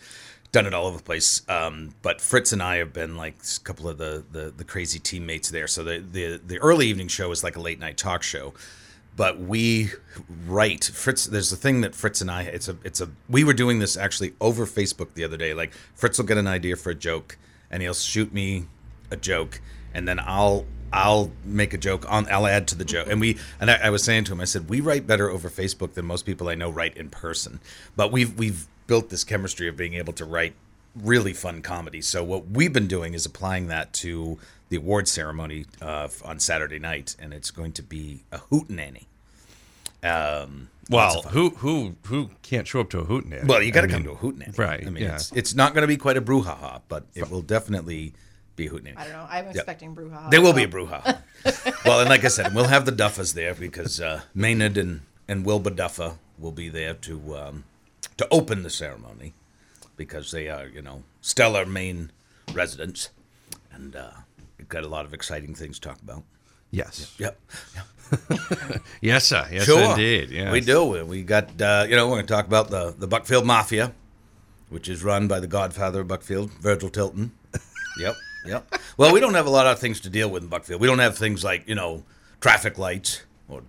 done 0.52 0.68
it 0.68 0.74
all 0.74 0.86
over 0.86 0.98
the 0.98 1.04
place. 1.04 1.42
Um, 1.50 1.96
but 2.04 2.22
Fritz 2.22 2.54
and 2.54 2.62
I 2.62 2.76
have 2.76 2.94
been 2.94 3.18
like 3.18 3.36
a 3.58 3.60
couple 3.62 3.90
of 3.90 3.98
the, 3.98 4.24
the 4.32 4.54
the 4.56 4.64
crazy 4.64 5.00
teammates 5.00 5.50
there. 5.50 5.68
So 5.68 5.84
the 5.84 5.98
the 6.00 6.40
the 6.46 6.60
early 6.60 6.88
evening 6.88 7.08
show 7.08 7.32
is 7.32 7.44
like 7.44 7.56
a 7.56 7.62
late 7.62 7.80
night 7.80 7.98
talk 7.98 8.22
show. 8.24 8.54
But 9.16 9.40
we 9.40 9.92
write 10.48 10.86
Fritz. 10.86 11.26
There's 11.26 11.52
a 11.52 11.56
thing 11.56 11.82
that 11.82 11.94
Fritz 11.94 12.22
and 12.22 12.32
I. 12.32 12.44
It's 12.44 12.68
a. 12.68 12.78
It's 12.84 13.00
a. 13.02 13.10
We 13.30 13.44
were 13.44 13.54
doing 13.54 13.80
this 13.80 13.96
actually 13.96 14.34
over 14.42 14.66
Facebook 14.66 15.14
the 15.14 15.24
other 15.24 15.38
day. 15.38 15.54
Like 15.54 15.74
Fritz 15.94 16.18
will 16.18 16.26
get 16.26 16.38
an 16.38 16.48
idea 16.48 16.76
for 16.76 16.90
a 16.90 16.96
joke, 16.96 17.38
and 17.70 17.82
he'll 17.82 17.94
shoot 17.94 18.34
me 18.34 18.66
a 19.12 19.16
joke, 19.16 19.62
and 19.94 20.08
then 20.08 20.20
I'll 20.20 20.66
I'll 20.92 21.32
make 21.44 21.74
a 21.74 21.78
joke 21.78 22.10
on. 22.12 22.28
I'll 22.32 22.48
add 22.48 22.68
to 22.70 22.76
the 22.76 22.86
joke, 22.86 23.08
and 23.10 23.22
we. 23.22 23.38
And 23.60 23.70
I, 23.70 23.76
I 23.84 23.90
was 23.90 24.04
saying 24.04 24.26
to 24.26 24.34
him, 24.34 24.42
I 24.42 24.46
said 24.46 24.70
we 24.70 24.82
write 24.82 25.06
better 25.06 25.30
over 25.30 25.50
Facebook 25.50 25.94
than 25.94 26.06
most 26.06 26.26
people 26.26 26.50
I 26.50 26.56
know 26.56 26.70
write 26.70 26.98
in 26.98 27.10
person. 27.10 27.60
But 27.96 28.12
we've 28.12 28.38
we've 28.38 28.68
built 28.88 29.10
this 29.10 29.24
chemistry 29.24 29.68
of 29.68 29.78
being 29.78 29.94
able 29.94 30.14
to 30.14 30.26
write 30.26 30.54
really 30.96 31.34
fun 31.34 31.62
comedy. 31.62 32.02
So 32.02 32.24
what 32.24 32.50
we've 32.50 32.74
been 32.74 32.88
doing 32.88 33.14
is 33.14 33.26
applying 33.26 33.68
that 33.68 33.94
to 33.94 34.38
the 34.74 34.78
award 34.78 35.08
ceremony 35.08 35.66
uh, 35.84 36.08
on 36.26 36.40
Saturday 36.40 36.80
night, 36.80 37.16
and 37.20 37.32
it's 37.32 37.52
going 37.52 37.72
to 37.74 37.84
be 37.84 38.24
a 38.32 38.40
hootenanny. 38.40 39.06
Um, 40.02 40.70
Well, 40.90 41.22
who 41.30 41.52
who 41.52 41.96
who 42.08 42.32
can't 42.42 42.68
show 42.68 42.80
up 42.82 42.90
to 42.90 43.00
a 43.00 43.06
hootenanny? 43.06 43.46
well, 43.48 43.62
you 43.62 43.72
got 43.72 43.82
to 43.82 43.88
come 43.88 44.04
mean, 44.04 44.18
to 44.18 44.20
a 44.20 44.22
hootenanny, 44.24 44.58
right, 44.58 44.86
I 44.86 44.90
mean, 44.90 45.04
yeah. 45.04 45.16
it's 45.16 45.32
it's 45.34 45.54
not 45.54 45.74
going 45.76 45.84
to 45.84 45.88
be 45.88 45.96
quite 45.98 46.18
a 46.18 46.22
brouhaha, 46.22 46.82
but 46.90 47.06
it 47.14 47.30
will 47.30 47.44
definitely 47.44 48.14
be 48.56 48.66
a 48.66 48.70
hootenanny. 48.72 48.98
I 48.98 49.04
don't 49.04 49.14
know. 49.14 49.28
I'm 49.30 49.48
expecting 49.48 49.96
brouhaha. 49.96 50.32
There 50.32 50.42
will 50.42 50.52
so- 50.54 50.56
be 50.58 50.64
a 50.64 50.68
brouhaha. 50.68 51.20
well, 51.86 52.00
and 52.02 52.10
like 52.10 52.26
I 52.26 52.30
said, 52.30 52.54
we'll 52.56 52.68
have 52.76 52.86
the 52.86 52.92
Duffas 52.92 53.34
there 53.34 53.54
because 53.54 54.02
uh, 54.02 54.22
Maynard 54.34 54.76
and 54.78 55.02
and 55.28 55.46
Wilbur 55.46 55.70
Duffa 55.72 56.18
will 56.40 56.52
be 56.52 56.68
there 56.70 56.96
to 56.96 57.38
um, 57.38 57.64
to 58.18 58.28
open 58.32 58.64
the 58.64 58.72
ceremony. 58.72 59.34
because 59.96 60.32
they 60.32 60.50
are, 60.50 60.68
you 60.68 60.82
know, 60.82 61.04
stellar 61.22 61.66
Maine 61.68 62.10
residents, 62.52 63.10
and 63.72 63.96
uh, 63.96 64.10
we've 64.10 64.23
got 64.70 64.84
a 64.84 64.88
lot 64.88 65.06
of 65.06 65.14
exciting 65.14 65.56
things 65.56 65.80
to 65.80 65.90
talk 65.90 66.02
about. 66.02 66.24
Yes. 66.72 67.14
Yep. 67.20 67.40
Yes, 69.02 69.26
sir. 69.26 69.48
Yes, 69.52 69.66
Sure. 69.66 69.92
indeed. 69.92 70.30
Yes. 70.30 70.52
We 70.52 70.62
do. 70.62 71.04
We 71.06 71.24
got, 71.24 71.60
uh, 71.62 71.86
you 71.90 71.96
know, 71.96 72.08
we're 72.08 72.16
going 72.16 72.28
to 72.28 72.34
talk 72.34 72.46
about 72.46 72.70
the, 72.70 72.94
the 72.98 73.08
Buckfield 73.08 73.46
Mafia, 73.46 73.94
which 74.70 74.88
is 74.88 75.04
run 75.04 75.28
by 75.28 75.40
the 75.40 75.48
godfather 75.48 76.02
of 76.02 76.08
Buckfield, 76.08 76.52
Virgil 76.52 76.90
Tilton. 76.90 77.32
yep, 78.00 78.16
yep. 78.46 78.72
Well, 78.98 79.14
we 79.14 79.20
don't 79.20 79.34
have 79.34 79.48
a 79.48 79.50
lot 79.50 79.66
of 79.68 79.80
things 79.80 80.00
to 80.02 80.10
deal 80.10 80.30
with 80.30 80.44
in 80.44 80.50
Buckfield. 80.50 80.80
We 80.80 80.88
don't 80.88 81.00
have 81.00 81.18
things 81.18 81.44
like, 81.44 81.68
you 81.68 81.76
know, 81.76 82.04
traffic 82.40 82.78
lights 82.78 83.24
or 83.50 83.64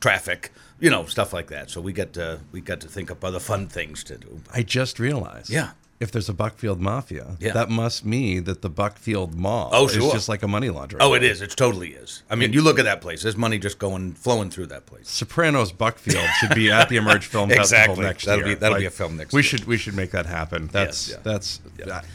traffic, 0.00 0.52
you 0.78 0.88
know, 0.90 1.04
stuff 1.06 1.32
like 1.32 1.48
that. 1.48 1.68
So 1.70 1.80
we 1.80 1.92
got 1.92 2.12
to, 2.14 2.40
we 2.52 2.60
got 2.60 2.80
to 2.82 2.88
think 2.88 3.10
up 3.10 3.24
other 3.24 3.40
fun 3.40 3.66
things 3.66 4.04
to 4.04 4.16
do. 4.18 4.40
I 4.52 4.62
just 4.62 4.98
realized. 4.98 5.50
Yeah. 5.50 5.70
If 6.00 6.10
there's 6.12 6.30
a 6.30 6.32
Buckfield 6.32 6.80
Mafia, 6.80 7.36
Yeah. 7.40 7.52
that 7.52 7.68
must 7.68 8.06
mean 8.06 8.44
that 8.44 8.62
the 8.62 8.70
Buckfield 8.70 9.34
Mall 9.34 9.68
Oh, 9.70 9.86
is 9.86 9.92
just 10.12 10.30
like 10.30 10.42
a 10.42 10.48
money 10.48 10.68
launderer. 10.68 10.96
Oh, 10.98 11.12
it 11.12 11.22
is. 11.22 11.42
It 11.42 11.50
totally 11.50 11.90
is. 11.90 12.22
I 12.30 12.36
mean, 12.36 12.54
you 12.54 12.62
look 12.62 12.78
at 12.78 12.86
that 12.86 13.02
place. 13.02 13.22
There's 13.22 13.36
money 13.36 13.58
just 13.58 13.78
going, 13.78 14.14
flowing 14.14 14.48
through 14.50 14.68
that 14.68 14.86
place. 14.86 15.10
Sopranos 15.10 15.72
Buckfield 15.72 16.26
should 16.40 16.54
be 16.54 16.70
at 16.70 16.88
the 16.88 16.96
Emerge 16.96 17.26
Film 17.34 17.50
Festival 17.50 17.62
Exactly. 17.62 18.04
next 18.06 18.24
That'll 18.24 18.46
year. 18.46 18.56
be- 18.56 18.60
that'll 18.60 18.78
be 18.78 18.86
a 18.86 18.90
film 18.90 19.18
next 19.18 19.34
We 19.34 19.40
year. 19.40 19.42
should 19.44 19.64
we 19.66 19.76
should 19.76 19.94
make 19.94 20.10
that 20.12 20.24
happen. 20.24 20.70
That's 20.72 21.10
yeah. 21.10 21.16
that's 21.22 21.60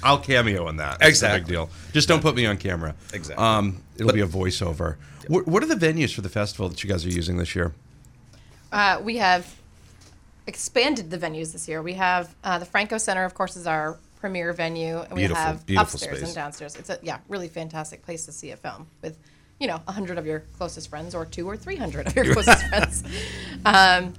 I'll 0.02 0.18
cameo 0.18 0.68
in 0.70 0.78
that. 0.78 0.96
It's 1.02 1.08
Exactly. 1.10 1.42
big 1.42 1.48
deal. 1.50 1.70
Just 1.94 2.08
don't 2.08 2.22
put 2.22 2.36
me 2.36 2.48
on 2.48 2.58
camera. 2.58 2.96
Exactly. 3.14 3.44
Um, 3.46 3.84
it'll 3.98 4.08
But- 4.08 4.16
be 4.16 4.22
a 4.22 4.28
voiceover. 4.28 4.96
What, 5.28 5.48
what 5.48 5.62
are 5.62 5.68
the 5.68 5.76
venues 5.76 6.12
for 6.12 6.22
the 6.22 6.30
festival 6.30 6.70
that 6.70 6.84
you 6.84 6.90
guys 6.90 7.06
are 7.06 7.10
using 7.10 7.38
this 7.38 7.54
year? 7.56 7.74
Uh, 8.72 9.00
we 9.04 9.18
have 9.18 9.56
expanded 10.48 11.10
the 11.10 11.18
venues 11.18 11.52
this 11.54 11.68
year. 11.68 11.82
We 11.82 11.94
have 11.94 12.36
uh, 12.44 12.60
the 12.60 12.66
Franco 12.66 12.98
Center, 12.98 13.24
of 13.26 13.34
course, 13.34 13.56
is 13.56 13.68
our 13.68 13.98
premier 14.20 14.54
venue, 14.54 15.00
and 15.00 15.12
we 15.12 15.22
Beautiful, 15.22 15.44
have 15.44 15.66
beautiful 15.66 15.94
upstairs 15.96 16.18
space. 16.18 16.30
and 16.30 16.36
downstairs. 16.36 16.76
It's 16.76 16.90
a 16.90 17.00
yeah, 17.02 17.20
really 17.28 17.48
fantastic 17.48 18.04
place 18.04 18.26
to 18.26 18.32
see 18.32 18.52
a 18.52 18.58
film 18.58 18.88
with, 19.02 19.18
you 19.60 19.68
know, 19.68 19.82
hundred 19.88 20.18
of 20.18 20.26
your 20.26 20.42
closest 20.58 20.90
friends, 20.90 21.14
or 21.16 21.26
two 21.26 21.48
or 21.48 21.58
three 21.58 21.76
hundred 21.76 22.08
of 22.08 22.16
your 22.16 22.26
closest 22.34 22.66
friends. 22.68 23.04
Um, 23.66 24.14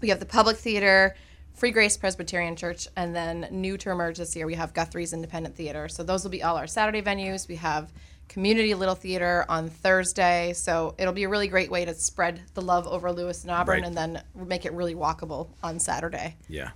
we 0.00 0.08
have 0.10 0.20
the 0.20 0.26
Public 0.26 0.56
Theater, 0.56 1.14
Free 1.54 1.70
Grace 1.70 1.96
Presbyterian 1.96 2.56
Church, 2.56 2.88
and 2.96 3.14
then 3.14 3.48
new 3.50 3.76
to 3.78 3.90
emerge 3.90 4.18
this 4.18 4.34
year, 4.36 4.46
we 4.46 4.54
have 4.54 4.74
Guthrie's 4.74 5.12
Independent 5.12 5.56
Theater. 5.56 5.88
So 5.88 6.02
those 6.02 6.24
will 6.24 6.30
be 6.30 6.42
all 6.42 6.56
our 6.56 6.66
Saturday 6.66 7.00
venues. 7.00 7.48
We 7.48 7.56
have 7.56 7.92
Community 8.28 8.74
Little 8.74 8.94
Theater 8.94 9.44
on 9.48 9.68
Thursday. 9.68 10.52
So 10.54 10.94
it'll 10.98 11.12
be 11.12 11.24
a 11.24 11.28
really 11.28 11.48
great 11.48 11.70
way 11.70 11.84
to 11.84 11.94
spread 11.94 12.40
the 12.54 12.62
love 12.62 12.86
over 12.86 13.12
Lewis 13.12 13.42
and 13.42 13.50
Auburn 13.50 13.80
Right. 13.80 13.86
and 13.86 13.96
then 13.96 14.22
make 14.34 14.64
it 14.64 14.72
really 14.72 14.94
walkable 14.94 15.48
on 15.62 15.78
Saturday. 15.78 16.36
Yeah. 16.48 16.70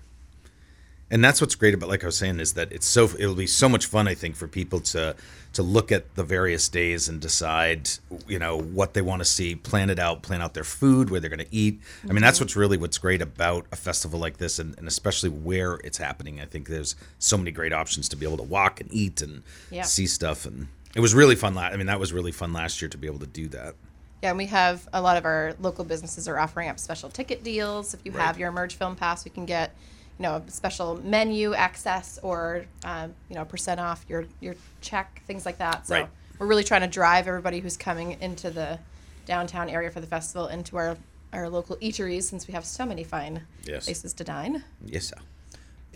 And 1.10 1.24
that's 1.24 1.40
what's 1.40 1.54
great 1.54 1.72
about, 1.72 1.88
like 1.88 2.02
I 2.02 2.06
was 2.06 2.18
saying, 2.18 2.38
is 2.38 2.52
that 2.52 2.70
it's 2.70 2.86
so 2.86 3.04
it'll 3.18 3.34
be 3.34 3.46
so 3.46 3.66
much 3.66 3.86
fun. 3.86 4.06
I 4.06 4.14
think 4.14 4.36
for 4.36 4.46
people 4.46 4.80
to 4.80 5.16
to 5.54 5.62
look 5.62 5.90
at 5.90 6.14
the 6.16 6.22
various 6.22 6.68
days 6.68 7.08
and 7.08 7.18
decide, 7.18 7.88
you 8.26 8.38
know, 8.38 8.60
what 8.60 8.92
they 8.92 9.00
want 9.00 9.20
to 9.20 9.24
see, 9.24 9.54
plan 9.54 9.88
it 9.88 9.98
out, 9.98 10.22
plan 10.22 10.42
out 10.42 10.52
their 10.52 10.64
food, 10.64 11.08
where 11.08 11.18
they're 11.18 11.30
going 11.30 11.38
to 11.38 11.54
eat. 11.54 11.80
I 12.04 12.12
mean, 12.12 12.20
that's 12.20 12.36
mm-hmm. 12.36 12.44
what's 12.44 12.56
really 12.56 12.76
what's 12.76 12.98
great 12.98 13.22
about 13.22 13.64
a 13.72 13.76
festival 13.76 14.20
like 14.20 14.36
this, 14.36 14.58
and, 14.58 14.76
and 14.76 14.86
especially 14.86 15.30
where 15.30 15.76
it's 15.82 15.96
happening. 15.96 16.42
I 16.42 16.44
think 16.44 16.68
there's 16.68 16.94
so 17.18 17.38
many 17.38 17.52
great 17.52 17.72
options 17.72 18.10
to 18.10 18.16
be 18.16 18.26
able 18.26 18.36
to 18.36 18.42
walk 18.42 18.82
and 18.82 18.92
eat 18.92 19.22
and 19.22 19.42
Yeah. 19.70 19.84
see 19.84 20.06
stuff, 20.06 20.44
and 20.44 20.68
it 20.98 21.00
was 21.00 21.14
really 21.14 21.36
fun. 21.36 21.54
La- 21.54 21.62
I 21.62 21.76
mean, 21.76 21.86
that 21.86 22.00
was 22.00 22.12
really 22.12 22.32
fun 22.32 22.52
last 22.52 22.82
year 22.82 22.88
to 22.88 22.98
be 22.98 23.06
able 23.06 23.20
to 23.20 23.26
do 23.26 23.46
that. 23.50 23.76
Yeah, 24.20 24.30
and 24.30 24.38
we 24.38 24.46
have 24.46 24.88
a 24.92 25.00
lot 25.00 25.16
of 25.16 25.24
our 25.24 25.54
local 25.60 25.84
businesses 25.84 26.26
are 26.26 26.36
offering 26.36 26.68
up 26.68 26.80
special 26.80 27.08
ticket 27.08 27.44
deals. 27.44 27.94
If 27.94 28.00
you 28.04 28.10
have 28.10 28.36
your 28.36 28.48
Emerge 28.48 28.74
Film 28.74 28.96
Pass, 28.96 29.24
you 29.24 29.30
can 29.30 29.46
get, 29.46 29.76
you 30.18 30.24
know, 30.24 30.42
a 30.44 30.50
special 30.50 31.00
menu 31.04 31.54
access 31.54 32.18
or, 32.20 32.64
um, 32.84 33.14
you 33.28 33.36
know, 33.36 33.44
percent 33.44 33.78
off 33.78 34.04
your 34.08 34.24
your 34.40 34.56
check, 34.80 35.22
things 35.28 35.46
like 35.46 35.58
that. 35.58 35.86
So 35.86 35.94
Right. 35.94 36.08
we're 36.40 36.48
really 36.48 36.64
trying 36.64 36.80
to 36.80 36.88
drive 36.88 37.28
everybody 37.28 37.60
who's 37.60 37.76
coming 37.76 38.20
into 38.20 38.50
the 38.50 38.80
downtown 39.24 39.68
area 39.68 39.92
for 39.92 40.00
the 40.00 40.06
festival 40.08 40.48
into 40.48 40.76
our 40.76 40.96
our 41.32 41.48
local 41.48 41.76
eateries 41.76 42.24
since 42.24 42.48
we 42.48 42.54
have 42.54 42.64
so 42.64 42.84
many 42.84 43.04
fine 43.04 43.42
Yes. 43.64 43.84
places 43.84 44.14
to 44.14 44.24
dine. 44.24 44.64
Yes, 44.84 45.04
sir. 45.10 45.16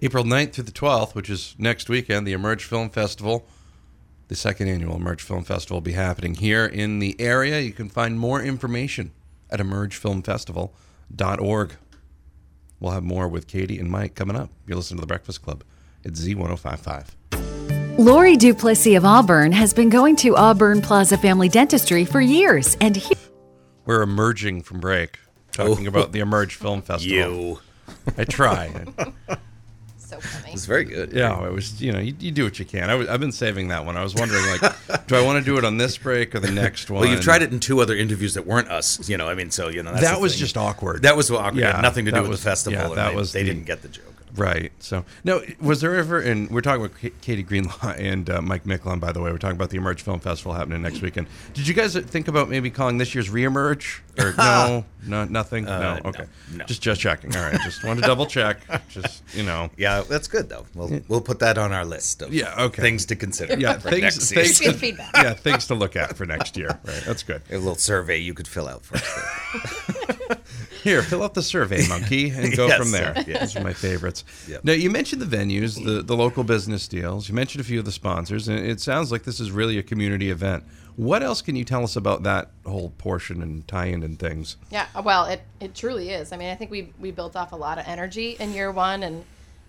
April 0.01 0.23
9th 0.25 0.53
through 0.53 0.65
the 0.65 0.73
12th, 0.73 1.15
which 1.17 1.29
is 1.29 1.57
next 1.59 1.89
weekend, 1.89 2.25
the 2.25 2.35
Emerge 2.35 2.63
Film 2.65 2.89
Festival. 2.89 3.45
The 4.33 4.39
second 4.39 4.69
annual 4.69 4.97
Emerge 4.97 5.21
Film 5.21 5.45
Festival 5.45 5.77
will 5.77 5.83
be 5.83 5.93
happening 5.93 6.35
here 6.35 6.65
in 6.65 7.01
the 7.01 7.21
area. 7.21 7.61
You 7.61 7.73
can 7.73 7.91
find 7.91 8.19
more 8.19 8.41
information 8.43 9.11
at 9.51 9.61
emergefilmfestival.org. 9.61 11.73
We'll 12.81 12.93
have 12.93 13.05
more 13.05 13.29
with 13.29 13.47
Katie 13.47 13.79
and 13.79 13.91
Mike 13.91 14.15
coming 14.15 14.35
up. 14.35 14.49
You 14.67 14.75
listen 14.75 14.97
to 14.97 15.03
The 15.03 15.07
Breakfast 15.07 15.43
Club. 15.43 15.63
It's 16.03 16.19
Z1055. 16.25 17.09
Lori 17.99 18.39
Duplessis 18.39 18.97
of 18.97 19.05
Auburn 19.05 19.53
has 19.53 19.75
been 19.75 19.91
going 19.91 20.17
to 20.17 20.35
Auburn 20.35 20.81
Plaza 20.81 21.19
Family 21.19 21.51
Dentistry 21.51 22.07
for 22.07 22.23
years, 22.23 22.75
and 22.81 22.97
he- 22.97 23.15
We're 23.85 24.01
emerging 24.01 24.63
from 24.63 24.81
break, 24.81 25.19
talking 25.53 25.85
Oh. 25.85 25.89
about 25.91 26.13
the 26.13 26.21
Emerge 26.21 26.55
Film 26.55 26.81
Festival. 26.83 27.15
You. 27.15 27.61
I 28.17 28.25
try. 28.25 28.87
So 30.13 30.21
funny. 30.21 30.53
It's 30.53 30.67
very 30.67 30.85
good. 30.85 31.13
Yeah, 31.13 31.47
it 31.47 31.53
was. 31.53 31.81
You 31.81 31.93
know, 31.93 31.99
you, 31.99 32.15
you 32.21 32.31
do 32.31 32.45
what 32.45 32.59
you 32.59 32.65
can. 32.65 32.91
I 32.91 32.95
was, 32.95 33.09
I've 33.09 33.21
been 33.21 33.33
saving 33.33 33.69
that 33.69 33.87
one. 33.87 33.97
I 33.97 34.03
was 34.03 34.15
wondering, 34.15 34.45
like, 34.47 34.61
do 35.07 35.17
I 35.17 35.23
want 35.23 35.43
to 35.43 35.45
do 35.51 35.57
it 35.59 35.65
on 35.65 35.79
this 35.79 35.97
break 35.97 36.35
or 36.35 36.41
the 36.41 36.51
next 36.51 36.91
one? 36.91 37.01
Well, 37.01 37.09
you've 37.11 37.23
tried 37.23 37.41
it 37.43 37.51
in 37.53 37.61
two 37.61 37.81
other 37.81 37.97
interviews 37.97 38.35
that 38.35 38.47
weren't 38.47 38.69
us. 38.69 39.09
You 39.09 39.17
know, 39.17 39.29
I 39.29 39.35
mean, 39.35 39.51
so 39.51 39.69
you 39.69 39.83
know 39.83 39.91
that's 39.93 40.03
That 40.05 40.15
the 40.17 40.21
was 40.21 40.33
thing. 40.35 40.41
just 40.41 40.57
awkward. 40.59 41.03
That 41.03 41.17
was 41.17 41.31
awkward. 41.31 41.57
It 41.57 41.61
Yeah, 41.63 41.81
nothing 41.81 42.05
to 42.05 42.11
do 42.13 42.21
with 42.21 42.31
was- 42.31 42.41
the 42.43 42.51
festival. 42.51 42.79
yeah, 42.91 42.95
that 42.95 43.11
they, 43.11 43.17
was 43.17 43.33
they 43.33 43.43
the- 43.43 43.49
didn't 43.49 43.65
get 43.67 43.81
the 43.83 43.89
joke. 43.89 44.05
Right. 44.35 44.73
So, 44.79 45.05
no, 45.25 45.43
was 45.61 45.81
there 45.83 45.95
ever, 45.97 46.19
and 46.21 46.51
we're 46.51 46.63
talking 46.63 46.83
with 46.83 47.21
Katie 47.21 47.43
Greenlaw 47.43 47.93
and 47.99 48.29
uh, 48.31 48.41
Mike 48.41 48.65
Miclon, 48.65 48.99
by 49.01 49.13
the 49.13 49.21
way. 49.21 49.31
We're 49.31 49.39
talking 49.39 49.57
about 49.57 49.71
the 49.71 49.77
Emerge 49.77 50.03
Film 50.03 50.21
Festival 50.21 50.55
happening 50.55 50.81
next 50.83 51.03
weekend. 51.03 51.27
Did 51.55 51.69
you 51.69 51.75
guys 51.75 51.95
think 51.95 52.29
about 52.29 52.49
maybe 52.49 52.71
calling 52.71 52.99
this 52.99 53.15
year's 53.15 53.29
Reemerge? 53.29 54.01
Or 54.19 54.35
no, 54.39 54.85
no, 55.07 55.25
nothing? 55.25 55.67
Uh, 55.69 56.01
no, 56.03 56.09
okay. 56.11 56.25
no. 56.55 56.65
Just, 56.65 56.83
just 56.83 57.01
checking. 57.01 57.35
All 57.37 57.43
right. 57.43 57.59
Just 57.63 57.85
wanted 57.85 58.03
to 58.03 58.07
double 58.07 58.27
check. 58.27 58.59
Just, 58.89 59.23
you 59.35 59.43
know. 59.43 59.71
Yeah, 59.77 60.03
that's 60.03 60.29
good 60.29 60.49
though. 60.51 60.67
We'll 60.75 61.01
we'll 61.09 61.21
put 61.23 61.39
that 61.39 61.57
on 61.57 61.73
our 61.73 61.85
list 61.85 62.21
of 62.23 62.33
Yeah, 62.33 62.55
okay. 62.59 62.83
things 62.83 63.07
to 63.07 63.17
consider. 63.17 63.59
Yeah, 63.59 63.79
for 63.79 63.91
things, 63.91 64.31
things. 64.31 64.61
Good 64.61 64.77
feedback. 64.77 65.13
yeah, 65.17 65.33
things 65.33 65.67
to 65.69 65.75
look 65.75 65.97
at 65.97 66.17
for 66.17 66.27
next 66.27 66.57
year. 66.59 66.79
Right. 66.85 67.03
That's 67.07 67.23
good. 67.23 67.43
A 67.51 67.57
little 67.57 67.75
survey 67.75 68.19
you 68.19 68.35
could 68.35 68.49
fill 68.49 68.69
out 68.69 68.85
for 68.85 68.97
us. 68.97 70.12
There. 70.85 70.95
Here, 70.95 71.03
fill 71.03 71.23
out 71.23 71.35
the 71.35 71.43
survey, 71.43 71.87
monkey, 71.89 72.31
and 72.31 72.57
go 72.57 72.67
Yes, 72.67 72.79
from 72.79 72.91
there. 72.91 73.15
sir. 73.15 73.25
Yes. 73.27 73.41
Those 73.41 73.57
are 73.57 73.65
my 73.65 73.73
favorites. 73.73 74.25
Yep. 74.49 74.65
Now, 74.65 74.73
you 74.73 74.91
mentioned 74.91 75.23
the 75.23 75.37
venues, 75.37 75.83
the, 75.85 76.03
the 76.03 76.17
local 76.17 76.45
business 76.45 76.89
deals. 76.89 77.29
You 77.29 77.35
mentioned 77.35 77.61
a 77.61 77.65
few 77.65 77.79
of 77.79 77.85
the 77.85 77.93
sponsors, 77.93 78.49
and 78.49 78.59
it 78.59 78.81
sounds 78.81 79.13
like 79.13 79.23
this 79.25 79.41
is 79.41 79.51
really 79.51 79.79
a 79.79 79.83
community 79.83 80.31
event. 80.31 80.65
What 80.97 81.23
else 81.23 81.41
can 81.41 81.57
you 81.57 81.65
tell 81.65 81.85
us 81.85 81.97
about 81.97 82.23
that 82.25 82.51
whole 82.67 82.91
portion 82.99 83.41
and 83.43 83.67
tie-in 83.67 84.03
and 84.03 84.19
things? 84.19 84.57
Yeah, 84.71 84.87
uh, 84.95 85.03
well, 85.05 85.25
it, 85.25 85.41
it 85.59 85.75
truly 85.75 86.11
is. 86.11 86.33
I 86.33 86.37
mean, 86.37 86.51
I 86.51 86.55
think 86.55 86.71
we 86.71 86.93
we 87.01 87.11
built 87.11 87.35
off 87.35 87.53
a 87.53 87.57
lot 87.57 87.79
of 87.79 87.87
energy 87.87 88.37
in 88.39 88.53
year 88.53 88.71
one, 88.71 89.03
and 89.03 89.25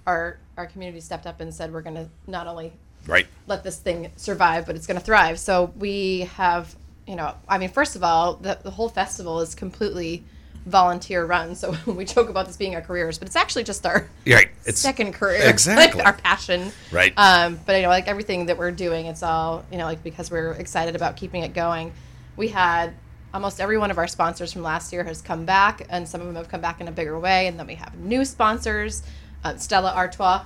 our 0.06 0.38
our 0.58 0.66
community 0.66 1.00
stepped 1.00 1.26
up 1.26 1.40
and 1.40 1.54
said 1.54 1.72
we're 1.72 1.82
going 1.82 1.96
to 1.96 2.10
not 2.28 2.48
only 2.48 2.74
right. 3.08 3.26
let 3.48 3.64
this 3.64 3.80
thing 3.80 4.12
survive, 4.18 4.66
but 4.66 4.76
it's 4.76 4.86
going 4.86 5.00
to 5.00 5.06
thrive. 5.06 5.40
So 5.40 5.72
we 5.78 6.22
have, 6.36 6.76
you 7.08 7.16
know, 7.16 7.34
I 7.48 7.58
mean, 7.58 7.70
first 7.70 7.96
of 7.96 8.04
all, 8.04 8.36
the, 8.36 8.60
the 8.62 8.72
whole 8.72 8.90
festival 8.90 9.40
is 9.40 9.56
completely 9.56 10.24
volunteer 10.66 11.26
run. 11.26 11.56
So 11.56 11.76
we 11.86 12.06
joke 12.06 12.30
about 12.30 12.48
this 12.48 12.58
being 12.58 12.76
our 12.76 12.82
careers, 12.82 13.18
but 13.20 13.28
it's 13.28 13.36
actually 13.36 13.64
just 13.64 13.86
our 13.86 14.08
Right. 14.26 14.50
It's 14.66 14.80
second 14.80 15.14
career, 15.14 15.42
Exactly. 15.50 15.98
like 16.00 16.06
our 16.06 16.14
passion. 16.14 16.72
Right. 16.92 17.14
Um, 17.18 17.60
but 17.66 17.76
you 17.76 17.82
know, 17.84 17.90
like 17.90 18.08
everything 18.08 18.46
that 18.48 18.58
we're 18.58 18.72
doing, 18.72 19.08
it's 19.08 19.24
all 19.24 19.66
you 19.72 19.78
know, 19.78 19.86
like 19.86 20.04
because 20.04 20.32
we're 20.32 20.52
excited 20.54 20.96
about 20.96 21.18
keeping 21.18 21.44
it 21.44 21.54
going. 21.54 21.92
We 22.38 22.48
had 22.48 22.94
almost 23.34 23.60
every 23.60 23.78
one 23.78 23.92
of 23.92 23.98
our 23.98 24.08
sponsors 24.08 24.54
from 24.54 24.62
last 24.62 24.94
year 24.94 25.04
has 25.04 25.22
come 25.22 25.44
back, 25.46 25.86
and 25.90 26.08
some 26.08 26.22
of 26.22 26.28
them 26.28 26.36
have 26.36 26.48
come 26.50 26.62
back 26.62 26.80
in 26.80 26.88
a 26.88 26.92
bigger 26.92 27.20
way. 27.20 27.48
And 27.48 27.60
then 27.60 27.68
we 27.68 27.76
have 27.76 27.96
new 27.98 28.24
sponsors, 28.26 29.04
uh, 29.44 29.58
Stella 29.58 29.92
Artois, 29.96 30.44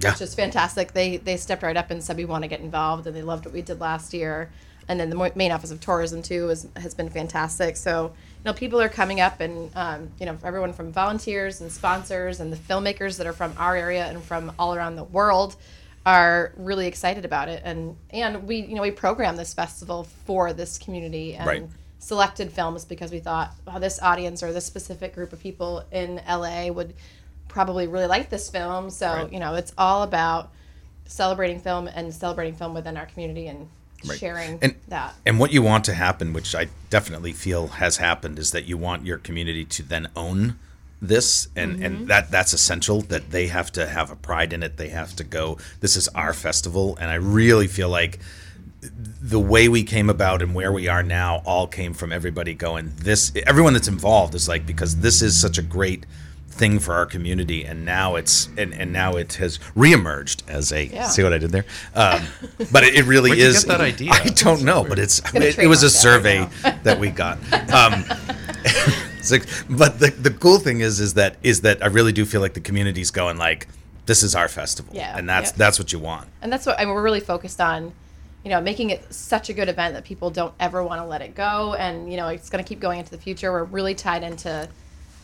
Yeah. 0.00 0.10
which 0.12 0.20
is 0.22 0.34
fantastic. 0.34 0.92
They 0.92 1.18
they 1.18 1.36
stepped 1.36 1.62
right 1.62 1.76
up 1.76 1.90
and 1.90 2.02
said 2.02 2.16
we 2.16 2.24
want 2.24 2.42
to 2.42 2.48
get 2.48 2.60
involved, 2.60 3.06
and 3.06 3.14
they 3.14 3.22
loved 3.22 3.44
what 3.44 3.54
we 3.54 3.62
did 3.62 3.80
last 3.80 4.12
year. 4.12 4.50
And 4.88 4.98
then 4.98 5.08
the 5.10 5.30
Maine 5.36 5.52
office 5.52 5.70
of 5.70 5.78
tourism 5.80 6.20
too 6.22 6.48
is, 6.50 6.66
has 6.76 6.94
been 6.94 7.08
fantastic. 7.10 7.76
So 7.76 8.12
know, 8.44 8.52
people 8.52 8.80
are 8.80 8.88
coming 8.88 9.20
up, 9.20 9.40
and 9.40 9.70
um, 9.74 10.10
you 10.18 10.26
know, 10.26 10.36
everyone 10.44 10.72
from 10.72 10.92
volunteers 10.92 11.60
and 11.60 11.70
sponsors 11.70 12.40
and 12.40 12.52
the 12.52 12.56
filmmakers 12.56 13.18
that 13.18 13.26
are 13.26 13.32
from 13.32 13.52
our 13.58 13.76
area 13.76 14.06
and 14.06 14.22
from 14.22 14.52
all 14.58 14.74
around 14.74 14.96
the 14.96 15.04
world 15.04 15.56
are 16.06 16.52
really 16.56 16.86
excited 16.86 17.24
about 17.24 17.48
it. 17.48 17.62
And 17.64 17.96
and 18.10 18.46
we 18.46 18.56
you 18.62 18.74
know 18.74 18.82
we 18.82 18.90
program 18.90 19.36
this 19.36 19.52
festival 19.52 20.04
for 20.24 20.52
this 20.52 20.78
community 20.78 21.34
and 21.34 21.46
Right. 21.46 21.62
selected 21.98 22.50
films 22.52 22.84
because 22.86 23.12
we 23.12 23.18
thought 23.20 23.52
oh, 23.66 23.78
this 23.78 24.00
audience 24.00 24.42
or 24.42 24.52
this 24.52 24.64
specific 24.64 25.14
group 25.14 25.32
of 25.34 25.40
people 25.40 25.84
in 25.92 26.20
LA 26.26 26.68
would 26.68 26.94
probably 27.48 27.86
really 27.86 28.06
like 28.06 28.30
this 28.30 28.48
film. 28.48 28.88
So 28.88 29.12
Right. 29.12 29.32
you 29.32 29.38
know, 29.40 29.54
it's 29.54 29.74
all 29.76 30.02
about 30.02 30.50
celebrating 31.04 31.60
film 31.60 31.88
and 31.88 32.14
celebrating 32.14 32.54
film 32.54 32.72
within 32.72 32.96
our 32.96 33.06
community 33.06 33.48
and 33.48 33.68
Right. 34.06 34.18
sharing 34.18 34.58
And- 34.62 34.74
that. 34.88 35.14
And 35.26 35.38
what 35.38 35.52
you 35.52 35.62
want 35.62 35.84
to 35.84 35.94
happen, 35.94 36.32
which 36.32 36.54
I 36.54 36.68
definitely 36.88 37.32
feel 37.32 37.68
has 37.68 37.98
happened, 37.98 38.38
is 38.38 38.50
that 38.52 38.64
you 38.64 38.76
want 38.78 39.04
your 39.04 39.18
community 39.18 39.64
to 39.66 39.82
then 39.82 40.08
own 40.16 40.58
this 41.02 41.48
and 41.56 41.74
Mm-hmm. 41.76 41.82
and 41.84 42.08
that 42.08 42.30
that's 42.30 42.52
essential 42.52 43.00
that 43.02 43.30
they 43.30 43.46
have 43.46 43.72
to 43.72 43.86
have 43.86 44.10
a 44.10 44.16
pride 44.16 44.52
in 44.52 44.62
it 44.62 44.76
they 44.76 44.90
have 44.90 45.16
to 45.16 45.24
go 45.24 45.56
this 45.80 45.96
is 45.96 46.08
our 46.08 46.34
festival 46.34 46.94
and 47.00 47.10
i 47.10 47.14
really 47.14 47.66
feel 47.66 47.88
like 47.88 48.18
the 48.82 49.38
way 49.40 49.66
we 49.66 49.82
came 49.82 50.10
about 50.10 50.42
and 50.42 50.54
where 50.54 50.70
we 50.70 50.88
are 50.88 51.02
now 51.02 51.40
all 51.46 51.66
came 51.66 51.94
from 51.94 52.12
everybody 52.12 52.52
going 52.52 52.92
this 52.96 53.32
everyone 53.46 53.72
that's 53.72 53.88
involved 53.88 54.34
is 54.34 54.46
like 54.46 54.66
because 54.66 54.96
this 54.96 55.22
is 55.22 55.40
such 55.40 55.56
a 55.56 55.62
great 55.62 56.04
thing 56.60 56.78
for 56.78 56.92
our 56.94 57.06
community 57.06 57.64
and 57.64 57.84
now 57.86 58.16
it's 58.16 58.48
and, 58.58 58.74
and 58.74 58.92
now 58.92 59.10
it 59.16 59.32
has 59.42 59.58
reemerged 59.74 60.38
as 60.46 60.70
a 60.72 60.84
Yeah. 60.84 61.06
see 61.08 61.22
what 61.22 61.32
i 61.32 61.38
did 61.38 61.50
there 61.56 61.64
um, 61.94 62.20
but 62.70 62.84
it, 62.84 62.94
it 62.98 63.04
really 63.06 63.30
Where'd 63.36 63.40
you 63.40 63.46
is 63.46 63.64
get 63.64 63.78
that 63.78 63.80
idea? 63.92 64.10
i 64.12 64.28
don't 64.44 64.62
know 64.62 64.84
but 64.84 64.98
it's 64.98 65.16
it, 65.34 65.58
it 65.58 65.66
was 65.74 65.82
a 65.82 65.88
survey 65.90 66.46
that 66.86 67.00
we 67.00 67.08
got 67.08 67.38
um, 67.72 68.04
like, 69.30 69.46
but 69.70 69.98
the, 69.98 70.10
the 70.26 70.30
cool 70.30 70.58
thing 70.58 70.80
is 70.80 71.00
is 71.00 71.14
that 71.14 71.36
is 71.42 71.62
that 71.62 71.82
i 71.82 71.86
really 71.86 72.12
do 72.12 72.24
feel 72.26 72.40
like 72.42 72.54
the 72.54 72.60
community's 72.60 73.10
going 73.10 73.36
like 73.38 73.66
this 74.06 74.22
is 74.22 74.34
our 74.34 74.48
festival 74.48 74.92
Yeah, 74.94 75.16
and 75.16 75.28
that's 75.28 75.50
yeah. 75.52 75.56
that's 75.62 75.78
what 75.78 75.92
you 75.92 75.98
want 75.98 76.28
and 76.42 76.52
that's 76.52 76.66
what 76.66 76.78
I 76.80 76.84
mean, 76.84 76.94
we're 76.94 77.02
really 77.02 77.20
focused 77.20 77.60
on 77.60 77.92
you 78.44 78.50
know 78.50 78.60
making 78.60 78.90
it 78.90 79.00
such 79.14 79.48
a 79.50 79.52
good 79.52 79.68
event 79.68 79.94
that 79.94 80.04
people 80.04 80.30
don't 80.30 80.54
ever 80.58 80.82
want 80.82 81.00
to 81.00 81.06
let 81.06 81.22
it 81.22 81.34
go 81.34 81.74
and 81.74 82.10
you 82.10 82.16
know 82.16 82.28
it's 82.28 82.50
going 82.50 82.62
to 82.62 82.68
keep 82.68 82.80
going 82.80 82.98
into 82.98 83.10
the 83.10 83.18
future 83.18 83.52
we're 83.52 83.64
really 83.64 83.94
tied 83.94 84.22
into 84.22 84.68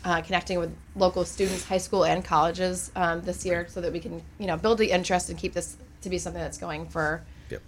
uh, 0.07 0.23
connecting 0.23 0.59
with 0.59 0.73
local 0.95 1.25
students 1.25 1.65
high 1.65 1.77
school 1.87 2.05
and 2.05 2.25
colleges 2.25 2.91
um, 2.97 3.21
this 3.23 3.45
year 3.45 3.67
so 3.69 3.81
that 3.81 3.93
we 3.93 4.01
can 4.01 4.23
you 4.39 4.47
know 4.47 4.57
build 4.57 4.79
the 4.79 4.91
interest 4.91 5.29
and 5.29 5.39
keep 5.39 5.53
this 5.53 5.77
to 6.03 6.09
be 6.09 6.17
something 6.19 6.41
that's 6.41 6.59
going 6.59 6.87
for 6.89 7.25
Yep. 7.51 7.63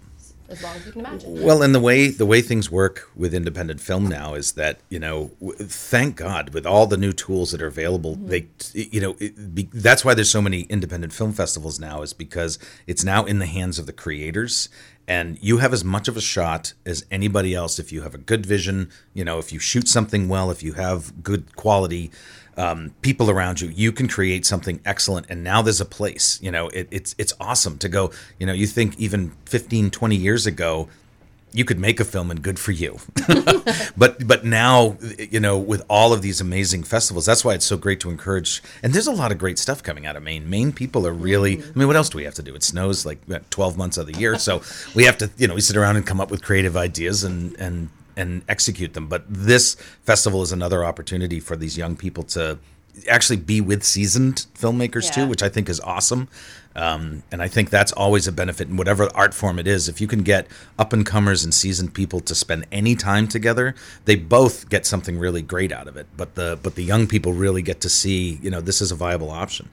as 0.49 0.63
long 0.63 0.75
as 0.77 0.85
you 0.85 0.91
can 0.93 1.01
imagine. 1.01 1.41
Well, 1.43 1.61
and 1.61 1.73
the 1.75 1.79
way 1.79 2.07
the 2.09 2.25
way 2.25 2.41
things 2.41 2.71
work 2.71 3.09
with 3.15 3.33
independent 3.33 3.79
film 3.81 4.07
now 4.07 4.33
is 4.35 4.53
that 4.53 4.79
you 4.89 4.99
know, 4.99 5.31
w- 5.41 5.57
thank 5.65 6.15
God, 6.15 6.53
with 6.53 6.65
all 6.65 6.85
the 6.87 6.97
new 6.97 7.11
tools 7.13 7.51
that 7.51 7.61
are 7.61 7.67
available, 7.67 8.15
they, 8.15 8.47
you 8.73 9.01
know, 9.01 9.15
it, 9.19 9.53
be, 9.55 9.69
that's 9.73 10.03
why 10.05 10.13
there's 10.13 10.31
so 10.31 10.41
many 10.41 10.61
independent 10.61 11.11
film 11.13 11.33
festivals 11.33 11.79
now, 11.79 12.01
is 12.01 12.13
because 12.13 12.57
it's 12.87 13.03
now 13.03 13.25
in 13.25 13.39
the 13.39 13.45
hands 13.45 13.79
of 13.79 13.85
the 13.85 13.93
creators, 13.93 14.69
and 15.09 15.39
you 15.41 15.57
have 15.57 15.73
as 15.73 15.83
much 15.83 16.07
of 16.07 16.15
a 16.15 16.21
shot 16.21 16.73
as 16.85 17.03
anybody 17.09 17.55
else 17.55 17.79
if 17.79 17.91
you 17.91 18.03
have 18.03 18.13
a 18.13 18.19
good 18.19 18.45
vision. 18.45 18.91
You 19.15 19.25
know, 19.25 19.39
if 19.39 19.51
you 19.51 19.57
shoot 19.57 19.87
something 19.87 20.29
well, 20.29 20.51
if 20.51 20.61
you 20.61 20.73
have 20.73 21.23
good 21.23 21.55
quality. 21.55 22.11
Um, 22.55 22.93
people 23.01 23.29
around 23.31 23.61
you, 23.61 23.69
you 23.69 23.91
can 23.91 24.07
create 24.07 24.45
something 24.45 24.81
excellent. 24.85 25.27
And 25.29 25.43
now 25.43 25.61
there's 25.61 25.79
a 25.79 25.85
place, 25.85 26.39
you 26.41 26.51
know, 26.51 26.67
it, 26.69 26.89
it's, 26.91 27.15
it's 27.17 27.33
awesome 27.39 27.77
to 27.77 27.87
go, 27.87 28.11
you 28.37 28.45
know, 28.45 28.51
you 28.51 28.67
think 28.67 28.99
even 28.99 29.31
15, 29.45 29.89
20 29.91 30.15
years 30.15 30.45
ago, 30.45 30.89
you 31.51 31.65
could 31.65 31.79
make 31.79 31.99
a 31.99 32.05
film 32.05 32.29
and 32.31 32.41
good 32.41 32.59
for 32.59 32.71
you. 32.71 32.99
But 33.97 34.25
but 34.25 34.45
now 34.45 34.97
you 35.17 35.39
know 35.39 35.57
with 35.57 35.83
all 35.89 36.13
of 36.13 36.21
these 36.21 36.39
amazing 36.41 36.83
festivals 36.83 37.25
that's 37.25 37.43
why 37.43 37.53
it's 37.53 37.65
so 37.65 37.77
great 37.77 37.99
to 37.99 38.09
encourage 38.09 38.63
and 38.81 38.93
there's 38.93 39.07
a 39.07 39.11
lot 39.11 39.31
of 39.31 39.37
great 39.37 39.59
stuff 39.59 39.83
coming 39.83 40.05
out 40.05 40.15
of 40.15 40.23
maine. 40.23 40.49
Maine 40.49 40.71
people 40.71 41.05
are 41.05 41.13
really 41.13 41.61
i 41.61 41.77
mean 41.77 41.87
what 41.87 41.95
else 41.95 42.09
do 42.09 42.17
we 42.17 42.23
have 42.23 42.33
to 42.35 42.43
do? 42.43 42.55
It 42.55 42.63
snows 42.63 43.05
like 43.05 43.19
12 43.49 43.77
months 43.77 43.97
of 43.97 44.07
the 44.07 44.17
year 44.17 44.37
so 44.37 44.61
we 44.95 45.03
have 45.03 45.17
to 45.17 45.29
you 45.37 45.47
know 45.47 45.55
we 45.55 45.61
sit 45.61 45.75
around 45.75 45.97
and 45.97 46.05
come 46.05 46.21
up 46.21 46.31
with 46.31 46.41
creative 46.41 46.77
ideas 46.77 47.23
and 47.23 47.55
and 47.59 47.89
and 48.15 48.41
execute 48.49 48.93
them. 48.93 49.07
But 49.07 49.23
this 49.29 49.75
festival 50.03 50.41
is 50.41 50.51
another 50.51 50.83
opportunity 50.83 51.39
for 51.39 51.55
these 51.55 51.77
young 51.77 51.95
people 51.95 52.23
to 52.23 52.59
actually 53.07 53.37
be 53.37 53.61
with 53.61 53.83
seasoned 53.83 54.45
filmmakers 54.57 55.13
too 55.13 55.25
which 55.25 55.41
i 55.41 55.47
think 55.47 55.69
is 55.69 55.79
awesome 55.81 56.27
um, 56.75 57.23
and 57.31 57.41
I 57.41 57.47
think 57.47 57.69
that's 57.69 57.91
always 57.91 58.27
a 58.27 58.31
benefit 58.31 58.69
in 58.69 58.77
whatever 58.77 59.09
art 59.15 59.33
form 59.33 59.59
it 59.59 59.67
is. 59.67 59.89
If 59.89 59.99
you 59.99 60.07
can 60.07 60.23
get 60.23 60.47
up 60.77 60.93
and 60.93 61.05
comers 61.05 61.43
and 61.43 61.53
seasoned 61.53 61.93
people 61.93 62.19
to 62.21 62.35
spend 62.35 62.67
any 62.71 62.95
time 62.95 63.27
together, 63.27 63.75
they 64.05 64.15
both 64.15 64.69
get 64.69 64.85
something 64.85 65.17
really 65.17 65.41
great 65.41 65.71
out 65.71 65.87
of 65.87 65.97
it. 65.97 66.07
But 66.15 66.35
the 66.35 66.59
but 66.61 66.75
the 66.75 66.83
young 66.83 67.07
people 67.07 67.33
really 67.33 67.61
get 67.61 67.81
to 67.81 67.89
see, 67.89 68.39
you 68.41 68.49
know, 68.49 68.61
this 68.61 68.81
is 68.81 68.91
a 68.91 68.95
viable 68.95 69.31
option. 69.31 69.69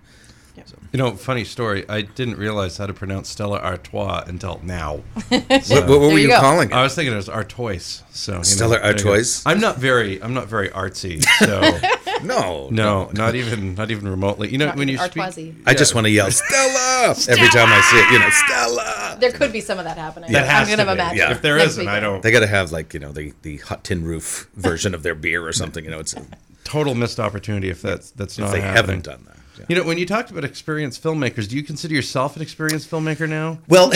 You 0.93 0.99
know, 0.99 1.11
funny 1.17 1.45
story. 1.45 1.85
I 1.89 2.03
didn't 2.03 2.39
realize 2.39 2.79
how 2.79 2.87
to 2.87 2.95
pronounce 2.95 3.29
Stella 3.29 3.59
Artois 3.59 4.25
until 4.27 4.61
now. 4.63 5.03
What, 5.29 5.89
what 5.89 6.01
were 6.01 6.11
you 6.13 6.19
you, 6.19 6.29
go. 6.29 6.41
calling 6.41 6.71
it? 6.71 6.75
I 6.75 6.83
was 6.83 6.95
thinking 6.95 7.13
it 7.13 7.17
was 7.17 7.29
Artois. 7.29 8.03
So 8.11 8.33
you 8.33 8.39
know, 8.39 8.43
Stellar 8.43 8.79
there 8.79 8.93
you 8.97 9.03
go. 9.03 9.11
Artois? 9.11 9.43
I'm 9.45 9.61
not 9.61 9.77
very. 9.79 10.23
I'm 10.23 10.33
not 10.33 10.47
very 10.47 10.71
artsy. 10.71 11.23
So 11.41 11.61
no, 12.25 12.69
no, 12.71 13.11
not 13.15 13.35
even. 13.35 13.75
Not 13.75 13.91
even 13.91 14.09
remotely. 14.09 14.49
You 14.51 14.59
know, 14.59 14.67
Not 14.67 14.77
when 14.77 14.89
you 14.89 14.99
Artois-y. 14.99 15.31
speak. 15.31 15.55
I 15.67 15.75
just 15.75 15.95
want 15.95 16.07
to 16.07 16.11
yell 16.11 16.31
Stella 16.31 17.15
every 17.29 17.49
time 17.49 17.69
I 17.69 17.81
see 17.91 17.97
it. 17.99 18.13
You 18.13 18.19
know, 18.19 18.31
Stella. 18.31 19.17
there 19.21 19.33
could 19.33 19.53
be 19.53 19.61
some 19.61 19.79
of 19.79 19.85
that 19.85 19.97
happening 19.99 20.33
That 20.33 20.47
has 20.47 20.69
i'm 20.69 20.77
gonna 20.77 20.89
to 20.91 20.97
be. 20.97 21.01
imagine 21.01 21.19
Yeah. 21.19 21.31
If 21.33 21.43
there 21.43 21.57
next 21.57 21.73
isn't, 21.73 21.89
I 21.89 22.01
don't. 22.01 22.23
They 22.23 22.31
got 22.31 22.41
to 22.41 22.47
have 22.47 22.73
like 22.73 22.95
you 22.95 23.01
know 23.01 23.13
the 23.13 23.33
the 23.43 23.59
hot 23.59 23.85
tin 23.85 24.05
roof 24.05 24.49
version 24.57 24.95
of 24.95 25.03
their 25.03 25.15
beer 25.15 25.47
or 25.47 25.53
something. 25.53 25.85
You 25.85 25.91
know, 25.91 26.01
it's 26.01 26.15
if 26.15 26.25
Total 26.65 26.95
missed 26.95 27.21
opportunity 27.21 27.69
if 27.69 27.81
that's 27.83 28.11
that's 28.13 28.39
not 28.39 28.51
they 28.51 28.61
happening. 28.61 28.77
haven't 28.77 29.05
done 29.05 29.25
that. 29.27 29.37
Yeah. 29.59 29.65
You 29.69 29.77
know, 29.77 29.85
when 29.85 29.97
you 29.99 30.05
talked 30.05 30.31
about 30.31 30.45
experienced 30.45 31.03
filmmakers, 31.03 31.49
do 31.49 31.57
you 31.57 31.63
consider 31.63 31.95
yourself 31.95 32.37
an 32.37 32.43
experienced 32.43 32.91
filmmaker 32.91 33.27
now? 33.29 33.59
Well, 33.69 33.91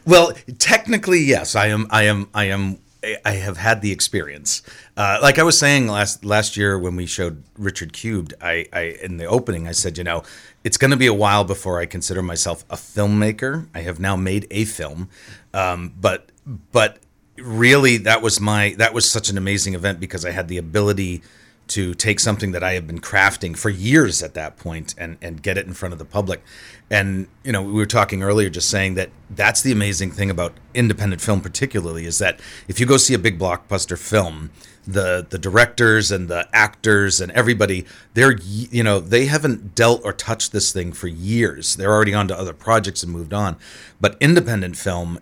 well, 0.06 0.32
technically, 0.58 1.20
yes. 1.20 1.56
I 1.56 1.66
am. 1.68 1.86
I 1.90 2.02
am. 2.04 2.28
I 2.34 2.44
am. 2.44 2.78
I 3.24 3.32
have 3.32 3.56
had 3.56 3.80
the 3.80 3.92
experience. 3.92 4.62
Uh, 4.96 5.18
like 5.22 5.38
I 5.38 5.42
was 5.42 5.58
saying 5.58 5.88
last 5.88 6.24
last 6.24 6.56
year 6.56 6.78
when 6.78 6.96
we 6.96 7.06
showed 7.06 7.42
Richard 7.56 7.92
Cubed, 7.92 8.34
I, 8.40 8.66
I 8.72 8.80
in 9.02 9.16
the 9.16 9.24
opening 9.24 9.66
I 9.66 9.72
said, 9.72 9.96
you 9.96 10.04
know, 10.04 10.22
it's 10.64 10.76
going 10.76 10.90
to 10.90 10.96
be 10.96 11.06
a 11.06 11.14
while 11.14 11.44
before 11.44 11.80
I 11.80 11.86
consider 11.86 12.22
myself 12.22 12.64
a 12.68 12.76
filmmaker. 12.76 13.68
I 13.74 13.80
have 13.80 14.00
now 14.00 14.16
made 14.16 14.46
a 14.50 14.64
film, 14.64 15.08
um, 15.54 15.94
but 15.98 16.30
but 16.72 16.98
really 17.36 17.96
that 17.98 18.20
was 18.22 18.40
my 18.40 18.74
that 18.78 18.92
was 18.92 19.10
such 19.10 19.30
an 19.30 19.38
amazing 19.38 19.74
event 19.74 20.00
because 20.00 20.26
I 20.26 20.30
had 20.30 20.48
the 20.48 20.58
ability 20.58 21.22
to 21.70 21.94
take 21.94 22.18
something 22.18 22.50
that 22.50 22.64
I 22.64 22.72
have 22.72 22.86
been 22.86 23.00
crafting 23.00 23.56
for 23.56 23.70
years 23.70 24.22
at 24.22 24.34
that 24.34 24.56
point 24.56 24.94
and 24.98 25.16
and 25.22 25.42
get 25.42 25.56
it 25.56 25.66
in 25.66 25.74
front 25.74 25.92
of 25.92 25.98
the 25.98 26.04
public. 26.04 26.42
And 26.90 27.28
you 27.44 27.52
know, 27.52 27.62
we 27.62 27.72
were 27.72 27.86
talking 27.86 28.22
earlier, 28.22 28.50
just 28.50 28.68
saying 28.68 28.94
that 28.94 29.10
that's 29.30 29.62
the 29.62 29.70
amazing 29.70 30.10
thing 30.10 30.30
about 30.30 30.54
independent 30.74 31.22
film, 31.22 31.40
particularly, 31.40 32.06
is 32.06 32.18
that 32.18 32.40
if 32.66 32.80
you 32.80 32.86
go 32.86 32.96
see 32.96 33.14
a 33.14 33.18
big 33.18 33.38
blockbuster 33.38 33.96
film, 33.96 34.50
the 34.86 35.24
the 35.28 35.38
directors 35.38 36.10
and 36.10 36.28
the 36.28 36.48
actors 36.52 37.20
and 37.20 37.30
everybody, 37.32 37.86
they're 38.14 38.36
you 38.42 38.82
know 38.82 38.98
they 38.98 39.26
haven't 39.26 39.76
dealt 39.76 40.02
or 40.04 40.12
touched 40.12 40.50
this 40.50 40.72
thing 40.72 40.92
for 40.92 41.06
years. 41.06 41.76
They're 41.76 41.92
already 41.92 42.14
on 42.14 42.26
to 42.28 42.38
other 42.38 42.52
projects 42.52 43.04
and 43.04 43.12
moved 43.12 43.32
on. 43.32 43.56
But 44.00 44.16
independent 44.20 44.76
film, 44.76 45.20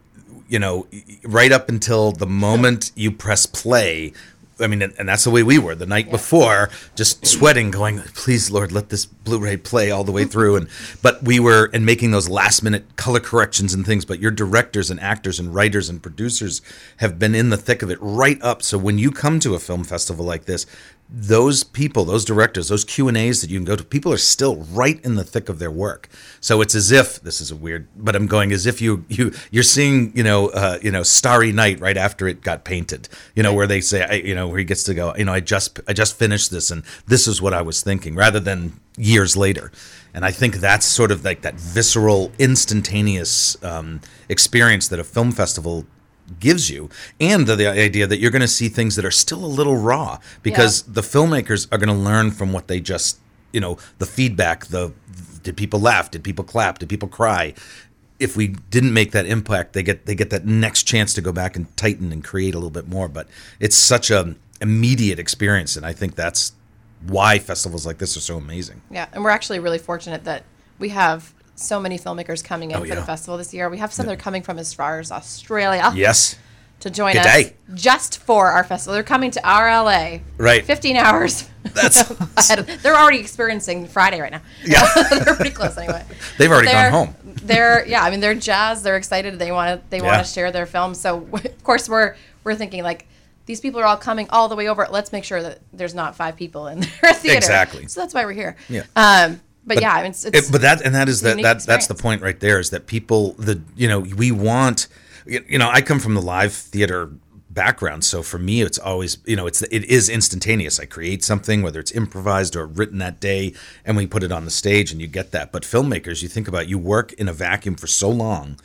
you 0.49 0.59
know, 0.59 0.87
right 1.25 1.53
up 1.53 1.69
until 1.69 2.13
the 2.13 2.27
moment 2.27 2.91
you 2.95 3.13
press 3.13 3.45
play. 3.45 4.15
I 4.61 4.67
mean, 4.67 4.83
and 4.83 4.95
and 4.99 5.09
that's 5.09 5.25
the 5.25 5.31
way 5.31 5.43
we 5.43 5.59
were 5.59 5.75
the 5.75 5.87
night 5.87 6.11
before, 6.11 6.71
just 6.95 7.27
sweating, 7.27 7.71
going, 7.71 8.01
"Please, 8.15 8.51
Lord, 8.51 8.73
let 8.73 8.89
this 8.89 9.07
Blu-ray 9.07 9.59
play 9.59 9.91
all 9.91 10.05
the 10.05 10.13
way 10.13 10.25
through." 10.33 10.57
And 10.57 10.69
but 11.03 11.23
we 11.23 11.39
were 11.41 11.71
and 11.73 11.85
making 11.87 12.11
those 12.11 12.29
last-minute 12.29 12.97
color 12.97 13.21
corrections 13.21 13.75
and 13.75 13.85
things. 13.85 14.05
But 14.05 14.21
your 14.21 14.31
directors 14.31 14.91
and 14.91 15.01
actors 15.01 15.39
and 15.39 15.55
writers 15.55 15.89
and 15.89 16.03
producers 16.03 16.63
have 16.99 17.19
been 17.19 17.35
in 17.35 17.51
the 17.51 17.57
thick 17.57 17.83
of 17.83 17.91
it 17.91 17.99
right 18.01 18.41
up. 18.43 18.63
So 18.63 18.79
when 18.79 18.99
you 18.99 19.11
come 19.11 19.41
to 19.41 19.55
a 19.55 19.59
film 19.59 19.85
festival 19.85 20.25
like 20.25 20.45
this, 20.45 20.67
those 21.11 21.65
people, 21.65 22.05
those 22.05 22.25
directors, 22.25 22.69
those 22.69 22.85
Q 22.85 23.09
and 23.09 23.17
A's 23.17 23.41
that 23.41 23.49
you 23.49 23.59
can 23.59 23.65
go 23.65 23.77
to, 23.77 23.83
people 23.83 24.13
are 24.13 24.19
still 24.19 24.57
right 24.57 25.03
in 25.05 25.15
the 25.15 25.25
thick 25.25 25.49
of 25.49 25.59
their 25.59 25.71
work. 25.71 26.09
So 26.41 26.61
it's 26.61 26.75
as 26.75 26.91
if 26.91 27.21
this 27.23 27.41
is 27.41 27.51
a 27.51 27.57
weird, 27.57 27.89
but 27.97 28.15
I'm 28.15 28.27
going 28.27 28.53
as 28.53 28.67
if 28.67 28.83
you 28.83 29.05
you 29.09 29.33
you're 29.51 29.63
seeing 29.63 30.15
you 30.15 30.23
know 30.23 30.49
uh, 30.49 30.79
you 30.83 30.91
know 30.91 31.03
Starry 31.03 31.51
Night 31.51 31.81
right 31.81 31.97
after 31.97 32.29
it 32.29 32.43
got 32.43 32.65
painted. 32.65 33.09
You 33.35 33.43
know 33.43 33.55
where 33.55 33.67
they 33.67 33.81
say 33.81 34.05
I, 34.05 34.15
you 34.15 34.35
know 34.35 34.49
where 34.49 34.59
he 34.59 34.65
gets 34.65 34.83
to 34.85 34.95
go. 34.95 35.15
You 35.17 35.25
know 35.25 35.33
I 35.33 35.41
just 35.41 35.81
I 35.89 35.95
just 35.95 36.19
finished 36.19 36.51
this 36.51 36.71
and 36.71 36.83
this 37.07 37.27
is 37.27 37.41
what 37.41 37.55
I 37.55 37.63
was 37.63 37.83
thinking, 37.83 38.15
rather 38.15 38.41
than 38.41 38.79
years 38.99 39.37
later. 39.37 39.73
And 40.13 40.25
I 40.25 40.31
think 40.31 40.57
that's 40.57 40.87
sort 40.87 41.11
of 41.11 41.25
like 41.25 41.43
that 41.43 41.55
visceral, 41.55 42.33
instantaneous 42.39 43.63
um, 43.63 44.01
experience 44.29 44.89
that 44.89 44.99
a 44.99 45.05
film 45.05 45.33
festival 45.33 45.87
gives 46.41 46.69
you 46.71 46.89
and 47.21 47.47
the, 47.47 47.57
the 47.57 47.67
idea 47.67 48.07
that 48.07 48.19
you're 48.19 48.31
going 48.31 48.41
to 48.43 48.49
see 48.49 48.69
things 48.69 48.97
that 48.97 49.05
are 49.05 49.11
still 49.11 49.45
a 49.45 49.47
little 49.47 49.77
raw 49.77 50.19
because 50.43 50.85
Yeah. 50.87 50.95
the 50.95 51.01
filmmakers 51.01 51.67
are 51.73 51.79
going 51.79 51.89
to 51.89 51.95
learn 51.95 52.31
from 52.31 52.53
what 52.53 52.69
they 52.69 52.81
just 52.81 53.19
you 53.53 53.61
know 53.61 53.79
the 53.99 54.07
feedback 54.07 54.67
the 54.67 54.93
did 55.43 55.57
people 55.57 55.81
laugh? 55.81 56.11
Did 56.11 56.23
people 56.25 56.45
clap? 56.45 56.79
Did 56.79 56.89
people 56.91 57.09
cry? 57.09 57.55
If 58.19 58.37
we 58.37 58.49
didn't 58.49 58.93
make 58.93 59.13
that 59.13 59.25
impact 59.27 59.73
they 59.73 59.83
get 59.83 60.05
they 60.07 60.15
get 60.15 60.31
that 60.31 60.45
next 60.45 60.83
chance 60.83 61.15
to 61.15 61.21
go 61.21 61.33
back 61.33 61.57
and 61.57 61.75
tighten 61.77 62.13
and 62.13 62.23
create 62.23 62.55
a 62.55 62.59
little 62.59 62.71
bit 62.71 62.89
more 62.89 63.09
but 63.09 63.29
it's 63.61 63.77
such 63.77 64.11
a 64.11 64.35
immediate 64.61 65.19
experience 65.21 65.77
and 65.77 65.87
i 65.87 65.93
think 65.93 66.17
that's 66.17 66.53
why 67.07 67.39
festivals 67.39 67.87
like 67.87 67.99
this 67.99 68.17
are 68.17 68.21
so 68.21 68.37
amazing. 68.37 68.83
Yeah, 68.91 69.07
and 69.13 69.23
we're 69.23 69.31
actually 69.31 69.61
really 69.61 69.79
fortunate 69.79 70.25
that 70.25 70.43
we 70.81 70.89
have 70.89 71.33
so 71.59 71.81
many 71.81 71.99
filmmakers 71.99 72.43
coming 72.43 72.71
in 72.71 72.77
Oh, 72.77 72.81
for 72.81 72.87
yeah. 72.87 72.95
the 72.95 73.03
festival 73.03 73.37
this 73.39 73.53
year. 73.53 73.69
We 73.69 73.79
have 73.79 73.93
some 73.93 74.07
that 74.07 74.13
are 74.13 74.17
coming 74.17 74.43
from 74.43 74.59
as 74.59 74.73
far 74.73 74.99
as 75.01 75.11
Australia 75.13 75.93
yes 75.95 76.37
to 76.81 76.91
join 76.91 77.13
Good 77.15 77.27
us 77.27 77.27
day. 77.27 77.53
just 77.75 78.19
for 78.19 78.49
our 78.53 78.63
festival. 78.63 78.95
They're 78.95 79.03
coming 79.03 79.33
to 79.33 79.41
RLA. 79.41 80.21
Right. 80.37 80.65
15 80.65 80.97
hours. 80.97 81.49
That's- 81.65 82.09
ahead 82.37 82.61
of- 82.61 82.83
They're 82.83 82.97
already 82.97 83.19
experiencing 83.19 83.89
Friday 83.89 84.21
right 84.21 84.31
now. 84.31 84.43
Yeah. 84.65 84.87
they're 85.25 85.35
pretty 85.35 85.51
close 85.51 85.77
anyway. 85.77 86.05
They've 86.39 86.51
already 86.51 86.69
They're- 86.69 86.91
gone 86.91 87.07
home. 87.07 87.15
They're 87.43 87.87
yeah, 87.87 88.03
I 88.03 88.11
mean 88.11 88.21
they're 88.21 88.35
jazzed, 88.35 88.85
they're 88.85 88.97
excited, 88.97 89.39
they 89.39 89.53
want 89.53 89.81
to 89.81 89.91
they 89.91 90.01
want 90.03 90.25
to 90.25 90.31
share 90.31 90.51
their 90.53 90.67
film. 90.67 90.95
So 90.95 91.27
of 91.33 91.63
course 91.65 91.89
we're 91.89 92.15
we're 92.45 92.57
thinking 92.57 92.83
like 92.83 93.07
these 93.47 93.61
people 93.61 93.81
are 93.81 93.85
all 93.87 93.97
coming 93.97 94.27
all 94.31 94.49
the 94.49 94.57
way 94.57 94.69
over. 94.69 94.87
Let's 94.91 95.13
make 95.13 95.25
sure 95.25 95.41
that 95.43 95.61
there's 95.73 95.95
not 95.95 96.15
five 96.17 96.37
people 96.37 96.67
in 96.67 96.81
their 96.81 97.15
theater. 97.15 97.37
Exactly. 97.39 97.87
So 97.87 98.01
that's 98.01 98.13
why 98.13 98.25
we're 98.27 98.33
here. 98.33 98.57
Yeah. 98.69 98.83
Um, 98.97 99.41
but, 99.69 99.81
yeah, 99.81 100.01
it's, 100.01 100.25
it's 100.25 100.49
It- 100.49 100.53
but 100.53 100.61
that 100.63 100.81
and 100.83 100.95
that 100.95 101.09
is 101.09 101.21
that, 101.23 101.37
that 101.43 101.63
that's 101.65 101.87
the 101.87 101.95
point 101.95 102.23
right 102.23 102.39
there 102.41 102.59
is 102.59 102.71
that 102.71 102.87
people 102.87 103.33
the 103.35 103.61
you 103.77 103.89
know 103.89 104.01
we 104.01 104.31
want 104.33 104.89
you 105.27 105.45
you 105.49 105.59
know 105.59 105.69
I 105.71 105.81
come 105.83 106.01
from 106.01 106.15
the 106.15 106.23
live 106.23 106.53
theater 106.53 107.11
background 107.51 108.05
so 108.05 108.23
for 108.23 108.39
me 108.39 108.61
it's 108.63 108.79
always 108.79 109.19
you 109.25 109.35
know 109.35 109.47
it's 109.47 109.63
it 109.63 109.85
is 109.85 110.09
instantaneous. 110.09 110.79
I 110.79 110.85
create 110.85 111.25
something 111.25 111.63
whether 111.63 111.81
it's 111.81 111.93
improvised 111.93 112.55
or 112.57 112.67
written 112.67 112.99
that 112.99 113.21
day 113.21 113.53
and 113.85 113.97
we 113.97 114.07
put 114.07 114.23
it 114.23 114.31
on 114.31 114.45
the 114.45 114.51
stage 114.51 114.93
and 114.93 115.01
you 115.01 115.07
get 115.09 115.33
that. 115.33 115.51
But 115.53 115.63
filmmakers 115.65 116.23
you 116.23 116.29
think 116.29 116.47
about 116.49 116.69
you 116.69 116.79
work 116.79 117.13
in 117.15 117.29
a 117.29 117.33
vacuum 117.33 117.75
for 117.77 117.87
so 117.87 118.11
long 118.11 118.59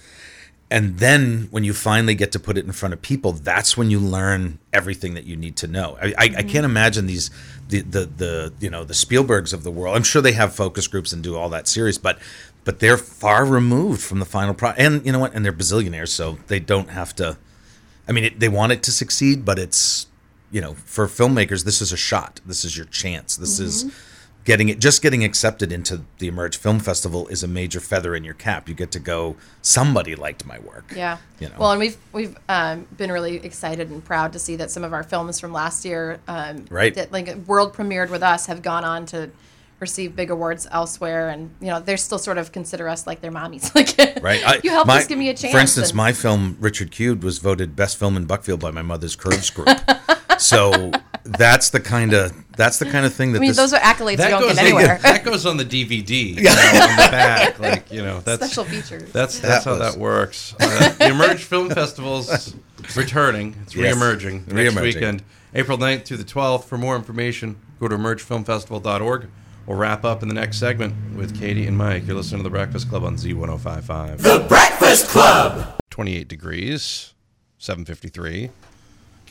and 0.73 0.97
then 0.97 1.47
when 1.51 1.63
you 1.63 1.71
finally 1.71 2.15
get 2.15 2.31
to 2.31 2.39
put 2.39 2.57
it 2.57 2.65
in 2.65 2.71
front 2.71 2.93
of 2.93 3.01
people 3.01 3.31
that's 3.31 3.77
when 3.77 3.91
you 3.91 3.99
learn 3.99 4.57
everything 4.73 5.13
that 5.13 5.23
you 5.23 5.35
need 5.35 5.55
to 5.55 5.67
know. 5.67 5.97
I, 6.01 6.07
I, 6.07 6.13
I 6.17 6.27
mm-hmm. 6.27 6.49
can't 6.49 6.65
imagine 6.65 7.05
these 7.05 7.29
the, 7.69 7.81
the 7.81 8.05
the 8.05 8.53
you 8.59 8.71
know 8.71 8.83
the 8.83 8.95
spielbergs 8.95 9.53
of 9.53 9.63
the 9.63 9.71
world. 9.71 9.95
I'm 9.95 10.03
sure 10.03 10.21
they 10.21 10.33
have 10.33 10.55
focus 10.55 10.87
groups 10.87 11.13
and 11.13 11.23
do 11.23 11.37
all 11.37 11.49
that 11.49 11.67
series 11.67 11.97
but 11.99 12.17
but 12.65 12.79
they're 12.79 12.97
far 12.97 13.45
removed 13.45 14.01
from 14.01 14.19
the 14.19 14.25
final 14.25 14.55
product 14.55 14.81
and 14.81 15.05
you 15.05 15.11
know 15.11 15.19
what? 15.19 15.33
And 15.35 15.45
they're 15.45 15.53
bazillionaires 15.53 16.09
so 16.09 16.39
they 16.47 16.59
don't 16.59 16.89
have 16.89 17.15
to 17.15 17.37
i 18.07 18.11
mean 18.11 18.25
it, 18.25 18.39
they 18.39 18.49
want 18.49 18.71
it 18.71 18.83
to 18.83 18.91
succeed 18.91 19.45
but 19.45 19.57
it's 19.57 20.07
you 20.51 20.59
know 20.59 20.73
for 20.73 21.07
filmmakers 21.07 21.65
this 21.65 21.81
is 21.81 21.93
a 21.93 21.97
shot. 21.97 22.41
This 22.45 22.65
is 22.65 22.75
your 22.75 22.87
chance. 22.87 23.37
This 23.37 23.59
is 23.59 23.85
mm-hmm. 23.85 24.12
Getting 24.45 24.67
it 24.69 24.79
just 24.79 25.01
getting 25.01 25.23
accepted 25.23 25.71
into 25.71 26.01
the 26.19 26.27
emerge 26.27 26.57
film 26.57 26.79
festival 26.79 27.27
is 27.29 27.43
a 27.43 27.47
major 27.47 27.79
feather 27.79 28.13
in 28.15 28.23
your 28.23 28.33
cap 28.33 28.67
you 28.67 28.75
get 28.75 28.91
to 28.91 28.99
go 28.99 29.35
somebody 29.61 30.15
liked 30.15 30.45
my 30.45 30.59
work 30.59 30.91
Yeah. 30.95 31.17
you 31.39 31.47
know 31.49 31.55
Well, 31.57 31.71
and 31.71 31.79
we've 31.79 31.97
we've 32.11 32.35
um, 32.49 32.85
been 32.97 33.11
really 33.11 33.37
excited 33.37 33.89
and 33.89 34.03
proud 34.03 34.33
to 34.33 34.39
see 34.39 34.55
that 34.57 34.69
some 34.71 34.83
of 34.83 34.91
our 34.93 35.03
films 35.03 35.39
from 35.39 35.53
last 35.53 35.85
year, 35.85 36.19
um, 36.27 36.65
Right. 36.69 36.93
that 36.95 37.11
like 37.11 37.33
world 37.47 37.73
premiered 37.73 38.09
with 38.09 38.23
us, 38.23 38.47
have 38.47 38.61
gone 38.61 38.83
on 38.83 39.05
to 39.07 39.29
receive 39.79 40.15
big 40.15 40.29
awards 40.31 40.65
elsewhere, 40.71 41.27
and 41.29 41.49
you 41.59 41.67
know 41.67 41.79
they 41.79 41.95
still 41.97 42.19
sort 42.19 42.37
of 42.37 42.51
consider 42.53 42.87
us 42.87 43.05
like 43.05 43.19
their 43.21 43.31
mommies. 43.31 43.73
like, 43.75 44.21
right 44.23 44.41
I- 44.45 44.59
you 44.63 44.69
helped 44.69 44.87
my- 44.87 44.97
us, 44.99 45.07
give 45.07 45.17
me 45.17 45.29
a 45.29 45.33
chance. 45.33 45.53
for 45.53 45.59
instance 45.59 45.89
and- 45.89 45.97
my 45.97 46.11
film 46.13 46.57
richard 46.59 46.91
cubed 46.91 47.23
was 47.23 47.37
voted 47.39 47.75
best 47.75 47.97
film 47.97 48.15
in 48.17 48.25
buckfield 48.25 48.59
by 48.61 48.71
my 48.71 48.81
mother's 48.81 49.15
curves 49.15 49.49
group 49.49 49.67
so 50.37 50.91
that's 51.23 51.69
the 51.69 51.79
kind 51.79 52.13
of 52.13 52.33
that's 52.55 52.77
the 52.79 52.85
kind 52.85 53.05
of 53.05 53.13
thing 53.13 53.31
that 53.33 53.39
I 53.39 53.41
mean, 53.41 53.49
this, 53.49 53.57
those 53.57 53.73
are 53.73 53.79
accolades 53.79 54.23
you 54.23 54.29
don't 54.29 54.41
goes, 54.41 54.55
get 54.55 54.63
anywhere. 54.65 54.99
that 55.01 55.23
goes 55.25 55.45
on 55.45 55.57
the 55.57 55.65
DVD, 55.65 56.35
you 56.35 56.43
know, 56.43 56.49
on 56.51 56.89
the 56.97 57.07
back. 57.11 57.59
Like, 57.59 57.91
you 57.91 58.03
know, 58.03 58.19
that's 58.19 58.45
Special 58.45 58.63
features. 58.65 59.11
That's 59.11 59.39
that's 59.39 59.63
That 59.65 59.69
how 59.73 59.79
was- 59.79 59.93
that 59.93 59.99
works. 59.99 60.53
Uh, 60.59 60.89
the 60.99 61.07
Emerge 61.09 61.43
Film 61.43 61.69
Festival's 61.69 62.55
returning. 62.95 63.55
It's 63.63 63.75
Yes. 63.75 63.93
re-emerging 63.95 64.39
next 64.47 64.53
Re-emerging. 64.53 64.83
weekend, 64.83 65.23
April 65.55 65.77
9th 65.77 66.05
through 66.05 66.17
the 66.17 66.23
12th. 66.23 66.65
For 66.65 66.77
more 66.77 66.95
information, 66.95 67.55
go 67.79 67.87
to 67.87 67.95
emergefilmfestival.org. 67.97 69.27
We'll 69.65 69.77
wrap 69.77 70.03
up 70.03 70.21
in 70.21 70.27
the 70.27 70.35
next 70.35 70.57
segment 70.59 71.15
with 71.15 71.39
Katie 71.39 71.65
and 71.67 71.77
Mike. 71.77 72.05
You're 72.05 72.17
listening 72.17 72.39
to 72.39 72.43
The 72.43 72.49
Breakfast 72.49 72.89
Club 72.89 73.03
on 73.05 73.15
Z1055. 73.15 74.17
The 74.17 74.45
Breakfast 74.47 75.07
Club. 75.07 75.79
28 75.89 76.27
degrees, 76.27 77.13
753. 77.59 78.49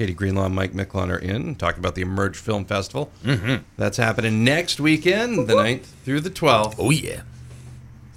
Katie 0.02 0.14
Greenlaw 0.14 0.46
and 0.46 0.54
Mike 0.56 0.72
Miclon 0.72 1.10
are 1.10 1.18
in, 1.18 1.54
talking 1.54 1.78
about 1.78 1.94
the 1.94 2.02
Emerge 2.02 2.36
Film 2.36 2.64
Festival. 2.64 3.12
Mm-hmm. 3.22 3.62
That's 3.76 3.98
happening 3.98 4.42
next 4.42 4.80
weekend, 4.80 5.46
the 5.46 5.54
9th 5.54 5.84
through 6.04 6.22
the 6.22 6.28
12th. 6.28 6.74
oh 6.76 6.90
yeah 6.90 7.20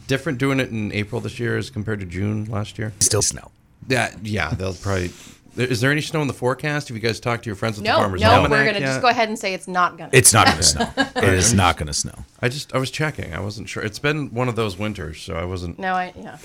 Different 0.08 0.40
doing 0.40 0.60
it 0.60 0.72
in 0.72 0.92
April 0.92 1.22
this 1.22 1.40
year 1.40 1.60
as 1.60 1.70
compared 1.70 2.00
to 2.00 2.08
June 2.08 2.46
last 2.46 2.80
year? 2.80 2.92
still 3.02 3.22
snow 3.22 3.52
Yeah, 3.88 4.16
yeah, 4.24 4.50
they'll 4.50 4.74
probably. 4.74 5.12
Is 5.58 5.80
there 5.80 5.92
any 5.92 6.02
snow 6.02 6.24
in 6.24 6.28
the 6.28 6.34
forecast? 6.34 6.88
Have 6.88 6.98
you 6.98 7.04
guys 7.04 7.20
talked 7.20 7.44
to 7.44 7.50
your 7.50 7.56
friends 7.56 7.78
at 7.78 7.84
the 7.84 7.92
no, 7.92 7.98
Farmers 7.98 8.22
no, 8.22 8.32
Almanac 8.32 8.50
we're 8.50 8.66
gonna 8.66 8.80
yet? 8.80 8.88
just 8.88 9.02
go 9.02 9.08
ahead 9.10 9.30
and 9.30 9.38
say 9.38 9.54
it's 9.54 9.68
not 9.68 9.96
gonna. 9.96 10.10
it's 10.12 10.34
not 10.34 10.48
going 10.48 10.58
to 10.58 10.64
snow 10.64 10.92
it 10.98 11.24
is 11.24 11.54
not 11.54 11.78
going 11.78 11.86
to 11.86 11.94
snow 11.94 12.26
I 12.42 12.50
just 12.50 12.74
I 12.74 12.80
was 12.80 12.90
checking. 12.90 13.32
I 13.32 13.42
wasn't 13.42 13.70
sure. 13.70 13.84
It's 13.84 14.00
been 14.00 14.34
one 14.34 14.50
of 14.50 14.56
those 14.56 14.76
winters, 14.80 15.22
so 15.22 15.36
I 15.36 15.46
wasn't. 15.46 15.78
No, 15.78 15.94
I 15.94 16.14
yeah. 16.18 16.40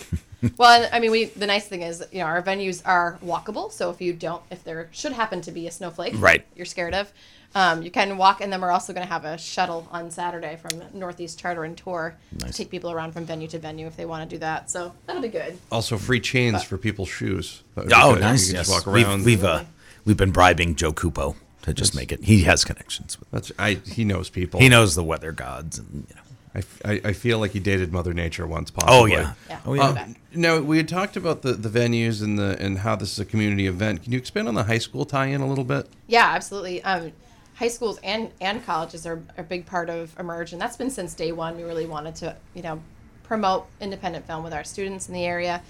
Well, 0.56 0.88
I 0.92 1.00
mean, 1.00 1.10
we 1.10 1.24
the 1.26 1.46
nice 1.46 1.66
thing 1.68 1.82
is, 1.82 2.02
you 2.12 2.18
know, 2.20 2.24
our 2.26 2.42
venues 2.42 2.82
are 2.86 3.18
walkable. 3.24 3.70
So 3.72 3.90
if 3.90 4.00
you 4.00 4.12
don't, 4.12 4.42
if 4.50 4.64
there 4.64 4.88
should 4.92 5.12
happen 5.12 5.40
to 5.42 5.52
be 5.52 5.66
a 5.66 5.70
snowflake, 5.70 6.14
Right. 6.16 6.46
you're 6.56 6.66
scared 6.66 6.94
of, 6.94 7.12
um, 7.54 7.82
you 7.82 7.90
can 7.90 8.16
walk. 8.16 8.40
And 8.40 8.52
then 8.52 8.60
we're 8.60 8.70
also 8.70 8.92
going 8.92 9.06
to 9.06 9.12
have 9.12 9.24
a 9.24 9.36
shuttle 9.36 9.88
on 9.90 10.10
Saturday 10.10 10.56
from 10.56 10.82
Northeast 10.94 11.38
Charter 11.38 11.64
and 11.64 11.76
Tour 11.76 12.16
to 12.38 12.52
take 12.52 12.70
people 12.70 12.90
around 12.90 13.12
from 13.12 13.24
venue 13.24 13.48
to 13.48 13.58
venue 13.58 13.86
if 13.86 13.96
they 13.96 14.04
want 14.06 14.28
to 14.28 14.34
do 14.36 14.38
that. 14.40 14.70
So 14.70 14.94
that'll 15.06 15.22
be 15.22 15.28
good. 15.28 15.58
Also, 15.70 15.98
free 15.98 16.20
chains 16.20 16.62
for 16.62 16.78
people's 16.78 17.08
shoes. 17.08 17.62
That 17.74 17.82
would 17.84 17.88
be 17.90 17.94
oh 17.96 18.12
good. 18.14 18.20
nice 18.20 18.46
You 18.46 18.52
can 18.52 18.56
yes 18.60 18.68
just 18.68 18.86
walk 18.86 18.94
we've, 18.94 19.24
we've 19.24 19.44
uh 19.44 19.64
we've 20.04 20.16
been 20.16 20.30
bribing 20.32 20.74
joe 20.76 20.92
cupo 20.92 21.36
to 21.62 21.74
just 21.74 21.94
make 21.94 22.10
it 22.10 22.24
he 22.24 22.42
has 22.44 22.64
connections 22.64 23.20
with 23.20 23.30
That's 23.30 23.52
I. 23.58 23.74
He 23.74 24.02
knows 24.04 24.30
people. 24.30 24.60
he 24.60 24.68
knows 24.70 24.94
the 24.94 25.04
weather 25.04 25.30
gods 25.32 25.78
and 25.78 26.06
you 26.08 26.14
know 26.14 26.22
I, 26.54 26.58
f- 26.58 26.80
I- 26.84 27.00
I 27.04 27.12
feel 27.12 27.38
like 27.38 27.52
he 27.52 27.60
dated 27.60 27.92
Mother 27.92 28.12
Nature 28.12 28.46
once. 28.46 28.70
Possibly. 28.70 28.96
oh 28.96 29.06
yeah 29.06 29.34
Yeah. 29.48 29.60
oh 29.66 29.74
yeah 29.74 29.88
Okay. 29.90 30.14
No, 30.34 30.60
we 30.62 30.76
had 30.78 30.88
talked 30.88 31.16
about 31.16 31.42
the, 31.42 31.52
the 31.52 31.68
venues 31.68 32.22
and 32.22 32.38
the 32.38 32.56
and 32.60 32.78
how 32.78 32.96
this 32.96 33.12
is 33.12 33.18
a 33.20 33.24
community 33.24 33.66
event. 33.66 34.02
Can 34.02 34.12
you 34.12 34.18
expand 34.18 34.48
on 34.48 34.54
the 34.54 34.64
high 34.64 34.78
school 34.78 35.04
tie-in 35.04 35.40
a 35.40 35.46
little 35.46 35.64
bit? 35.64 35.88
Yeah, 36.06 36.26
absolutely. 36.34 36.82
Um, 36.82 37.12
high 37.54 37.68
schools 37.68 37.98
and, 38.02 38.30
and 38.40 38.64
colleges 38.64 39.06
are 39.06 39.22
a 39.36 39.42
big 39.42 39.66
part 39.66 39.90
of 39.90 40.14
Emerge, 40.18 40.52
and 40.52 40.60
that's 40.60 40.76
been 40.76 40.90
since 40.90 41.14
day 41.14 41.30
one. 41.32 41.56
We 41.56 41.62
really 41.62 41.86
wanted 41.86 42.14
to, 42.16 42.36
you 42.54 42.62
know, 42.62 42.80
promote 43.22 43.66
independent 43.80 44.26
film 44.26 44.42
with 44.42 44.52
our 44.52 44.64
students 44.64 45.08
in 45.08 45.14
the 45.14 45.24
area. 45.24 45.62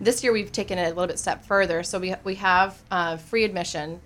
This 0.00 0.22
year, 0.22 0.32
we've 0.32 0.52
taken 0.52 0.78
it 0.78 0.84
a 0.84 0.88
little 0.88 1.06
bit 1.08 1.18
step 1.18 1.44
further. 1.44 1.82
So 1.82 1.98
we, 1.98 2.14
we 2.24 2.36
have 2.36 2.80
uh, 2.90 3.16
free 3.16 3.44
admission 3.44 4.00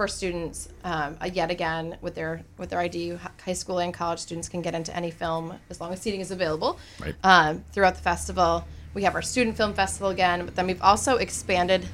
for 0.00 0.08
students. 0.08 0.70
Um, 0.82 1.18
uh, 1.20 1.28
yet 1.30 1.50
again, 1.50 1.98
with 2.00 2.14
their 2.14 2.42
with 2.56 2.70
their 2.70 2.78
ID, 2.78 3.18
high 3.44 3.52
school 3.52 3.80
and 3.80 3.92
college 3.92 4.18
students 4.18 4.48
can 4.48 4.62
get 4.62 4.74
into 4.74 4.96
any 4.96 5.10
film 5.10 5.58
as 5.68 5.78
long 5.78 5.92
as 5.92 6.00
seating 6.00 6.22
is 6.22 6.30
available. 6.30 6.78
Right. 6.98 7.14
Um, 7.22 7.64
throughout 7.70 7.96
the 7.96 8.00
festival, 8.00 8.64
we 8.94 9.02
have 9.02 9.14
our 9.14 9.20
student 9.20 9.58
film 9.58 9.74
festival 9.74 10.08
again, 10.08 10.46
but 10.46 10.56
then 10.56 10.66
we've 10.66 10.80
also 10.80 11.18
expanded 11.18 11.86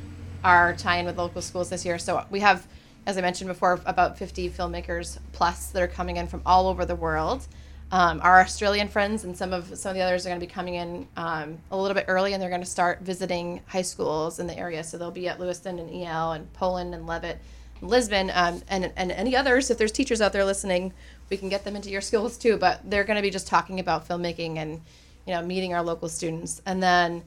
our 0.45 0.77
tie-in 0.77 1.05
with 1.05 1.19
local 1.19 1.43
schools 1.43 1.69
this 1.69 1.85
year. 1.85 1.99
So 1.99 2.25
we 2.31 2.39
have, 2.39 2.69
as 3.07 3.19
I 3.19 3.23
mentioned 3.23 3.49
before, 3.49 3.81
about 3.87 4.17
50 4.17 4.51
filmmakers 4.51 5.19
plus 5.33 5.71
that 5.71 5.83
are 5.83 5.89
coming 5.89 6.17
in 6.17 6.29
from 6.29 6.43
all 6.47 6.69
over 6.69 6.85
the 6.85 6.95
world. 6.95 7.45
Um, 7.91 8.21
our 8.23 8.41
Australian 8.41 8.87
friends 8.87 9.25
and 9.25 9.37
some 9.37 9.53
of 9.53 9.77
some 9.77 9.91
of 9.91 9.97
the 9.97 10.03
others 10.03 10.27
are 10.27 10.29
going 10.29 10.41
to 10.41 10.47
be 10.47 10.53
coming 10.53 10.75
in 10.75 11.09
um, 11.17 11.59
a 11.73 11.77
little 11.77 11.97
bit 11.97 12.05
early, 12.07 12.35
and 12.35 12.41
they're 12.41 12.51
going 12.51 12.63
to 12.63 12.71
start 12.71 13.01
visiting 13.01 13.63
high 13.67 13.83
schools 13.83 14.39
in 14.39 14.47
the 14.47 14.57
area. 14.57 14.85
So 14.85 14.97
they'll 14.97 15.11
be 15.11 15.27
at 15.27 15.41
Lewiston 15.41 15.81
and 15.81 15.91
EL 15.91 16.33
and 16.33 16.53
Poland 16.53 16.95
and 16.95 17.09
Leavitt, 17.09 17.41
Lisbon, 17.81 18.31
um, 18.35 18.63
and 18.69 18.93
and 18.97 19.13
any 19.13 19.37
others. 19.37 19.71
If 19.71 19.79
there's 19.79 19.93
teachers 19.93 20.21
out 20.21 20.33
there 20.33 20.45
listening, 20.45 20.93
we 21.31 21.37
can 21.37 21.49
get 21.49 21.65
them 21.65 21.77
into 21.77 21.91
your 21.91 22.01
schools 22.01 22.37
too. 22.39 22.57
But 22.57 22.89
they're 22.89 23.05
going 23.05 23.17
to 23.17 23.23
be 23.23 23.31
just 23.31 23.47
talking 23.47 23.81
about 23.81 24.09
filmmaking 24.09 24.57
and 24.57 24.81
you 25.27 25.35
know 25.35 25.43
meeting 25.43 25.75
our 25.75 25.83
local 25.83 26.09
students, 26.09 26.63
and 26.67 26.83
then 26.83 27.23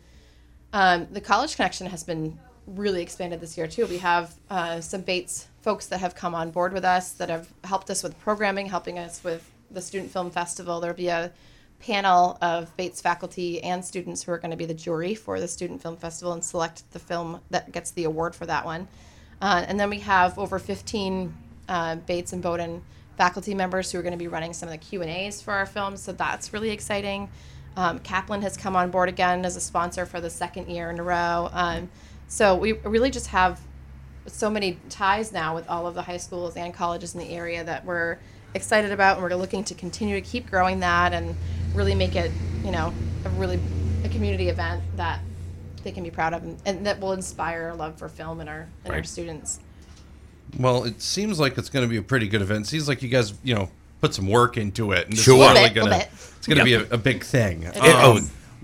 um, 0.74 1.08
the 1.12 1.22
college 1.22 1.56
connection 1.56 1.88
has 1.88 2.04
been 2.04 2.38
really 2.68 3.02
expanded 3.02 3.42
this 3.42 3.58
year 3.58 3.68
too. 3.68 3.86
We 3.88 3.98
have 3.98 4.34
uh, 4.50 4.82
some 4.82 5.02
Bates 5.02 5.48
folks 5.62 5.88
that 5.88 6.00
have 6.00 6.16
come 6.16 6.36
on 6.36 6.52
board 6.52 6.74
with 6.74 6.86
us 6.86 7.14
that 7.14 7.30
have 7.30 7.52
helped 7.64 7.90
us 7.90 8.04
with 8.04 8.18
programming, 8.20 8.68
helping 8.68 9.00
us 9.00 9.24
with 9.24 9.50
the 9.72 9.82
Student 9.82 10.12
Film 10.12 10.32
Festival. 10.32 10.80
There'll 10.80 10.96
be 10.96 11.08
a 11.08 11.32
panel 11.80 12.38
of 12.42 12.76
Bates 12.78 13.02
faculty 13.02 13.62
and 13.64 13.84
students 13.84 14.24
who 14.24 14.32
are 14.32 14.38
going 14.38 14.52
to 14.52 14.58
be 14.58 14.66
the 14.66 14.74
jury 14.74 15.16
for 15.16 15.40
the 15.40 15.48
Student 15.48 15.82
Film 15.82 15.98
Festival 15.98 16.34
and 16.34 16.44
select 16.44 16.90
the 16.92 17.00
film 17.00 17.40
that 17.50 17.72
gets 17.72 17.92
the 17.92 18.04
award 18.04 18.36
for 18.36 18.46
that 18.46 18.66
one. 18.66 18.88
Uh, 19.42 19.64
and 19.68 19.80
then 19.80 19.90
we 19.90 20.00
have 20.00 20.38
over 20.38 20.60
15 20.60 21.34
uh, 21.68 21.96
Bates 21.96 22.34
and 22.34 22.42
Bowdoin 22.42 22.82
faculty 23.18 23.54
members 23.54 23.92
who 23.92 24.00
are 24.00 24.02
going 24.02 24.14
to 24.14 24.18
be 24.18 24.28
running 24.28 24.54
some 24.54 24.70
of 24.70 24.72
the 24.72 24.78
Q 24.78 25.02
and 25.02 25.10
A's 25.10 25.42
for 25.42 25.54
our 25.54 25.66
films. 25.66 26.02
So 26.02 26.12
that's 26.14 26.54
really 26.54 26.72
exciting. 26.72 27.30
Um, 27.76 28.00
Kaplan 28.00 28.42
has 28.42 28.58
come 28.58 28.76
on 28.76 28.92
board 28.92 29.10
again 29.10 29.46
as 29.46 29.56
a 29.56 29.62
sponsor 29.62 30.06
for 30.06 30.20
the 30.20 30.30
second 30.30 30.70
year 30.70 30.90
in 30.90 31.00
a 31.00 31.04
row. 31.04 31.50
Um, 31.52 31.90
so 32.28 32.56
we 32.56 32.74
really 32.74 33.12
just 33.12 33.28
have 33.28 33.60
so 34.28 34.50
many 34.50 34.78
ties 34.90 35.32
now 35.32 35.56
with 35.56 35.70
all 35.70 35.88
of 35.88 35.96
the 35.96 36.02
high 36.02 36.18
schools 36.18 36.56
and 36.56 36.74
colleges 36.74 37.14
in 37.14 37.20
the 37.20 37.30
area 37.30 37.64
that 37.64 37.86
we're 37.86 38.20
excited 38.54 38.92
about, 38.92 39.18
and 39.18 39.24
we're 39.24 39.36
looking 39.36 39.64
to 39.64 39.74
continue 39.74 40.16
to 40.16 40.22
keep 40.22 40.50
growing 40.50 40.80
that 40.80 41.14
and 41.14 41.36
really 41.74 41.96
make 41.96 42.16
it, 42.16 42.32
you 42.64 42.72
know, 42.72 42.94
a 43.26 43.30
really 43.30 43.60
a 44.04 44.10
community 44.10 44.50
event 44.50 44.82
that 44.96 45.20
they 45.84 45.92
can 45.92 46.04
be 46.04 46.12
proud 46.12 46.34
of 46.34 46.44
and, 46.44 46.58
and 46.66 46.86
that 46.86 47.00
will 47.00 47.14
inspire 47.14 47.70
a 47.70 47.76
love 47.76 47.98
for 47.98 48.08
film 48.10 48.42
in 48.42 48.48
our 48.48 48.68
in 48.86 48.92
our 48.92 49.04
students. 49.04 49.60
Well, 50.58 50.84
it 50.84 51.02
seems 51.02 51.40
like 51.40 51.58
it's 51.58 51.70
going 51.70 51.86
to 51.86 51.90
be 51.90 51.98
a 51.98 52.02
pretty 52.02 52.28
good 52.28 52.42
event. 52.42 52.66
It 52.66 52.70
seems 52.70 52.88
like 52.88 53.04
you 53.04 53.10
guys, 53.10 53.34
you 53.44 53.54
know, 53.54 53.70
put 54.02 54.14
some 54.16 54.28
work 54.28 54.58
into 54.58 54.94
it, 54.94 55.06
and 55.08 55.16
this 55.16 55.24
Sure. 55.24 55.36
is 55.36 55.40
Little 55.42 55.56
really 55.56 55.70
bit, 55.70 55.76
gonna, 55.76 55.96
it's 56.38 56.48
going 56.48 56.64
to 56.64 56.70
Yeah. 56.70 56.78
be 56.80 56.86
a, 56.90 56.94
a 56.96 56.98
big 56.98 57.24
thing. 57.24 57.68
Um, 57.68 57.74
oh. 57.76 58.22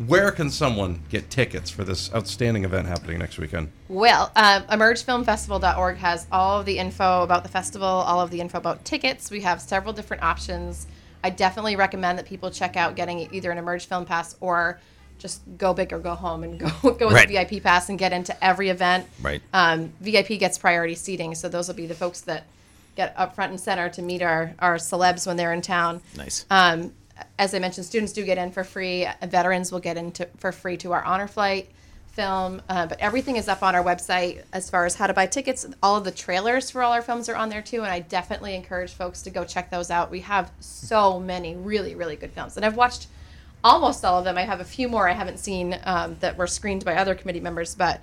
where 0.08 0.32
can 0.32 0.50
someone 0.50 1.02
get 1.10 1.30
tickets 1.30 1.70
for 1.70 1.84
this 1.84 2.12
outstanding 2.14 2.64
event 2.66 2.88
happening 2.88 3.20
next 3.20 3.38
weekend? 3.38 3.72
Well, 3.88 4.32
um, 4.36 4.64
emergefilmfestival.org 4.64 5.98
has 5.98 6.26
all 6.32 6.60
of 6.60 6.66
the 6.66 6.80
info 6.80 7.22
about 7.22 7.44
the 7.44 7.50
festival, 7.50 7.88
all 7.88 8.20
of 8.20 8.32
the 8.32 8.42
info 8.42 8.58
about 8.58 8.84
tickets. 8.84 9.30
We 9.30 9.42
have 9.42 9.62
several 9.62 9.94
different 9.94 10.24
options. 10.24 10.88
I 11.24 11.30
definitely 11.30 11.76
recommend 11.76 12.18
that 12.18 12.26
people 12.26 12.50
check 12.52 12.76
out 12.76 12.96
getting 12.96 13.32
either 13.34 13.52
an 13.52 13.58
Emerge 13.58 13.86
Film 13.88 14.06
Pass 14.06 14.36
or 14.42 14.80
just 15.18 15.42
go 15.58 15.74
big 15.74 15.92
or 15.94 16.00
go 16.00 16.16
home 16.16 16.44
and 16.44 16.60
go 16.84 16.92
go 16.92 17.08
with 17.08 17.16
Right. 17.16 17.28
the 17.28 17.34
VIP 17.46 17.64
pass 17.64 17.90
and 17.90 17.98
get 18.00 18.12
into 18.14 18.36
every 18.44 18.70
event. 18.70 19.08
Right. 19.22 19.42
Um, 19.54 19.94
VIP 20.02 20.40
gets 20.40 20.58
priority 20.58 20.96
seating, 20.96 21.36
so 21.36 21.50
those 21.50 21.68
will 21.68 21.76
be 21.76 21.88
the 21.88 21.96
folks 21.96 22.22
that 22.22 22.46
get 22.96 23.14
up 23.18 23.36
front 23.36 23.52
and 23.52 23.60
center 23.60 23.90
to 23.90 24.02
meet 24.02 24.22
our 24.22 24.54
our 24.60 24.76
celebs 24.76 25.26
when 25.28 25.38
they're 25.38 25.54
in 25.54 25.62
town. 25.62 26.02
Nice. 26.18 26.46
Um, 26.50 26.94
as 27.40 27.54
I 27.54 27.60
mentioned, 27.60 27.86
students 27.86 28.12
do 28.14 28.24
get 28.26 28.38
in 28.38 28.52
for 28.52 28.64
free. 28.64 29.08
Veterans 29.24 29.72
will 29.72 29.80
get 29.80 29.96
into 29.98 30.28
for 30.38 30.52
free 30.52 30.76
to 30.78 30.92
our 30.92 31.04
honor 31.04 31.28
flight 31.28 31.70
film. 32.12 32.62
Uh, 32.70 32.86
but 32.88 32.98
everything 33.02 33.36
is 33.36 33.48
up 33.50 33.62
on 33.64 33.76
our 33.76 33.84
website 33.84 34.42
as 34.54 34.70
far 34.70 34.86
as 34.86 34.96
how 34.96 35.06
to 35.08 35.14
buy 35.14 35.26
tickets. 35.26 35.66
All 35.84 35.98
of 35.98 36.04
the 36.06 36.12
trailers 36.12 36.70
for 36.72 36.82
all 36.82 36.94
our 36.94 37.02
films 37.02 37.28
are 37.28 37.36
on 37.36 37.50
there 37.50 37.62
too, 37.62 37.84
and 37.84 37.92
I 37.92 38.00
definitely 38.00 38.56
encourage 38.56 38.92
folks 38.94 39.22
to 39.24 39.30
go 39.30 39.44
check 39.44 39.70
those 39.70 39.90
out. 39.92 40.12
We 40.12 40.22
have 40.22 40.52
so 40.62 41.20
many 41.20 41.56
really 41.56 41.96
really 41.96 42.16
good 42.18 42.32
films, 42.32 42.56
and 42.58 42.66
I've 42.66 42.78
watched 42.78 43.08
almost 43.66 44.06
all 44.06 44.20
of 44.20 44.24
them. 44.24 44.38
I 44.38 44.44
have 44.44 44.62
a 44.62 44.66
few 44.66 44.88
more 44.88 45.10
I 45.10 45.14
haven't 45.14 45.40
seen 45.40 45.78
um, 45.84 46.16
that 46.22 46.38
were 46.38 46.48
screened 46.48 46.86
by 46.86 46.96
other 46.96 47.16
committee 47.16 47.42
members, 47.42 47.76
but. 47.76 48.00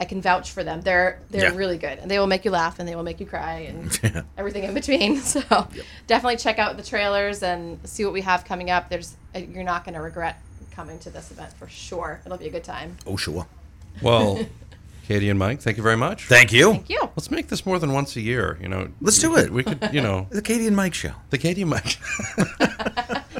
I 0.00 0.04
can 0.04 0.22
vouch 0.22 0.52
for 0.52 0.62
them. 0.62 0.80
They're 0.82 1.18
they're 1.28 1.50
Yeah. 1.50 1.56
really 1.58 1.76
good, 1.76 1.98
and 1.98 2.08
they 2.08 2.20
will 2.20 2.28
make 2.28 2.44
you 2.44 2.52
laugh, 2.52 2.78
and 2.78 2.88
they 2.88 2.94
will 2.94 3.02
make 3.02 3.18
you 3.18 3.26
cry, 3.26 3.66
and 3.68 4.24
everything 4.38 4.62
in 4.62 4.72
between. 4.72 5.20
So 5.34 5.40
definitely 6.06 6.36
check 6.36 6.60
out 6.60 6.76
the 6.76 6.84
trailers 6.84 7.42
and 7.42 7.80
see 7.82 8.04
what 8.04 8.12
we 8.14 8.20
have 8.20 8.44
coming 8.44 8.70
up. 8.70 8.90
There's 8.90 9.16
uh, 9.34 9.40
you're 9.40 9.64
not 9.64 9.84
going 9.84 9.94
to 9.96 10.00
regret 10.00 10.40
coming 10.70 11.00
to 11.00 11.10
this 11.10 11.32
event 11.32 11.52
for 11.54 11.66
sure. 11.68 12.20
It'll 12.24 12.38
be 12.38 12.46
a 12.46 12.50
good 12.50 12.62
time. 12.62 12.96
Oh, 13.08 13.16
sure. 13.16 13.44
Well, 14.00 14.38
Katie 15.08 15.30
and 15.30 15.38
Mike, 15.40 15.62
thank 15.62 15.76
you 15.78 15.82
very 15.82 15.96
much. 15.96 16.26
Thank 16.28 16.52
you. 16.52 16.70
Thank 16.74 16.90
you. 16.90 17.00
Let's 17.16 17.32
make 17.32 17.48
this 17.48 17.66
more 17.66 17.80
than 17.80 17.92
once 17.92 18.14
a 18.14 18.20
year. 18.20 18.56
You 18.62 18.68
know, 18.68 18.90
Let's 19.00 19.18
do 19.18 19.36
it. 19.36 19.50
We 19.50 19.64
could, 19.64 19.90
you 19.92 20.00
know, 20.00 20.28
The 20.30 20.42
Katie 20.42 20.68
and 20.68 20.76
Mike 20.76 20.94
show. 20.94 21.10
the 21.30 21.38
Katie 21.38 21.62
and 21.62 21.70
Mike. 21.72 21.98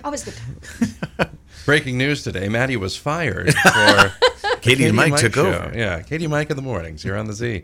Always 0.02 0.24
good 0.24 0.35
time. 0.35 1.38
Breaking 1.68 1.98
news 1.98 2.22
today: 2.22 2.48
Maddie 2.48 2.78
was 2.78 2.96
fired 2.96 3.52
for 3.52 4.12
Katie, 4.62 4.87
and 4.87 4.96
Mike, 4.96 5.16
took 5.16 5.35
show. 5.35 5.48
over. 5.52 5.72
Yeah, 5.76 6.00
Katie 6.00 6.24
and 6.24 6.31
Mike 6.31 6.48
in 6.48 6.57
the 6.57 6.62
mornings. 6.62 7.04
You're 7.04 7.18
on 7.18 7.26
the 7.26 7.35
Z. 7.35 7.62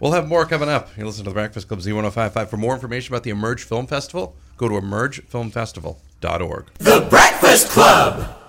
We'll 0.00 0.10
have 0.10 0.26
more 0.26 0.44
coming 0.44 0.68
up. 0.68 0.88
You 0.98 1.06
listen 1.06 1.22
to 1.22 1.30
the 1.30 1.34
Breakfast 1.34 1.68
Club 1.68 1.78
Z1055. 1.78 2.48
For 2.48 2.56
more 2.56 2.74
information 2.74 3.14
about 3.14 3.22
the 3.22 3.30
Emerge 3.30 3.62
Film 3.62 3.86
Festival, 3.86 4.34
go 4.56 4.68
to 4.68 4.74
emergefilmfestival.org. 4.74 6.66
The 6.78 7.06
Breakfast 7.08 7.68
Club. 7.68 8.43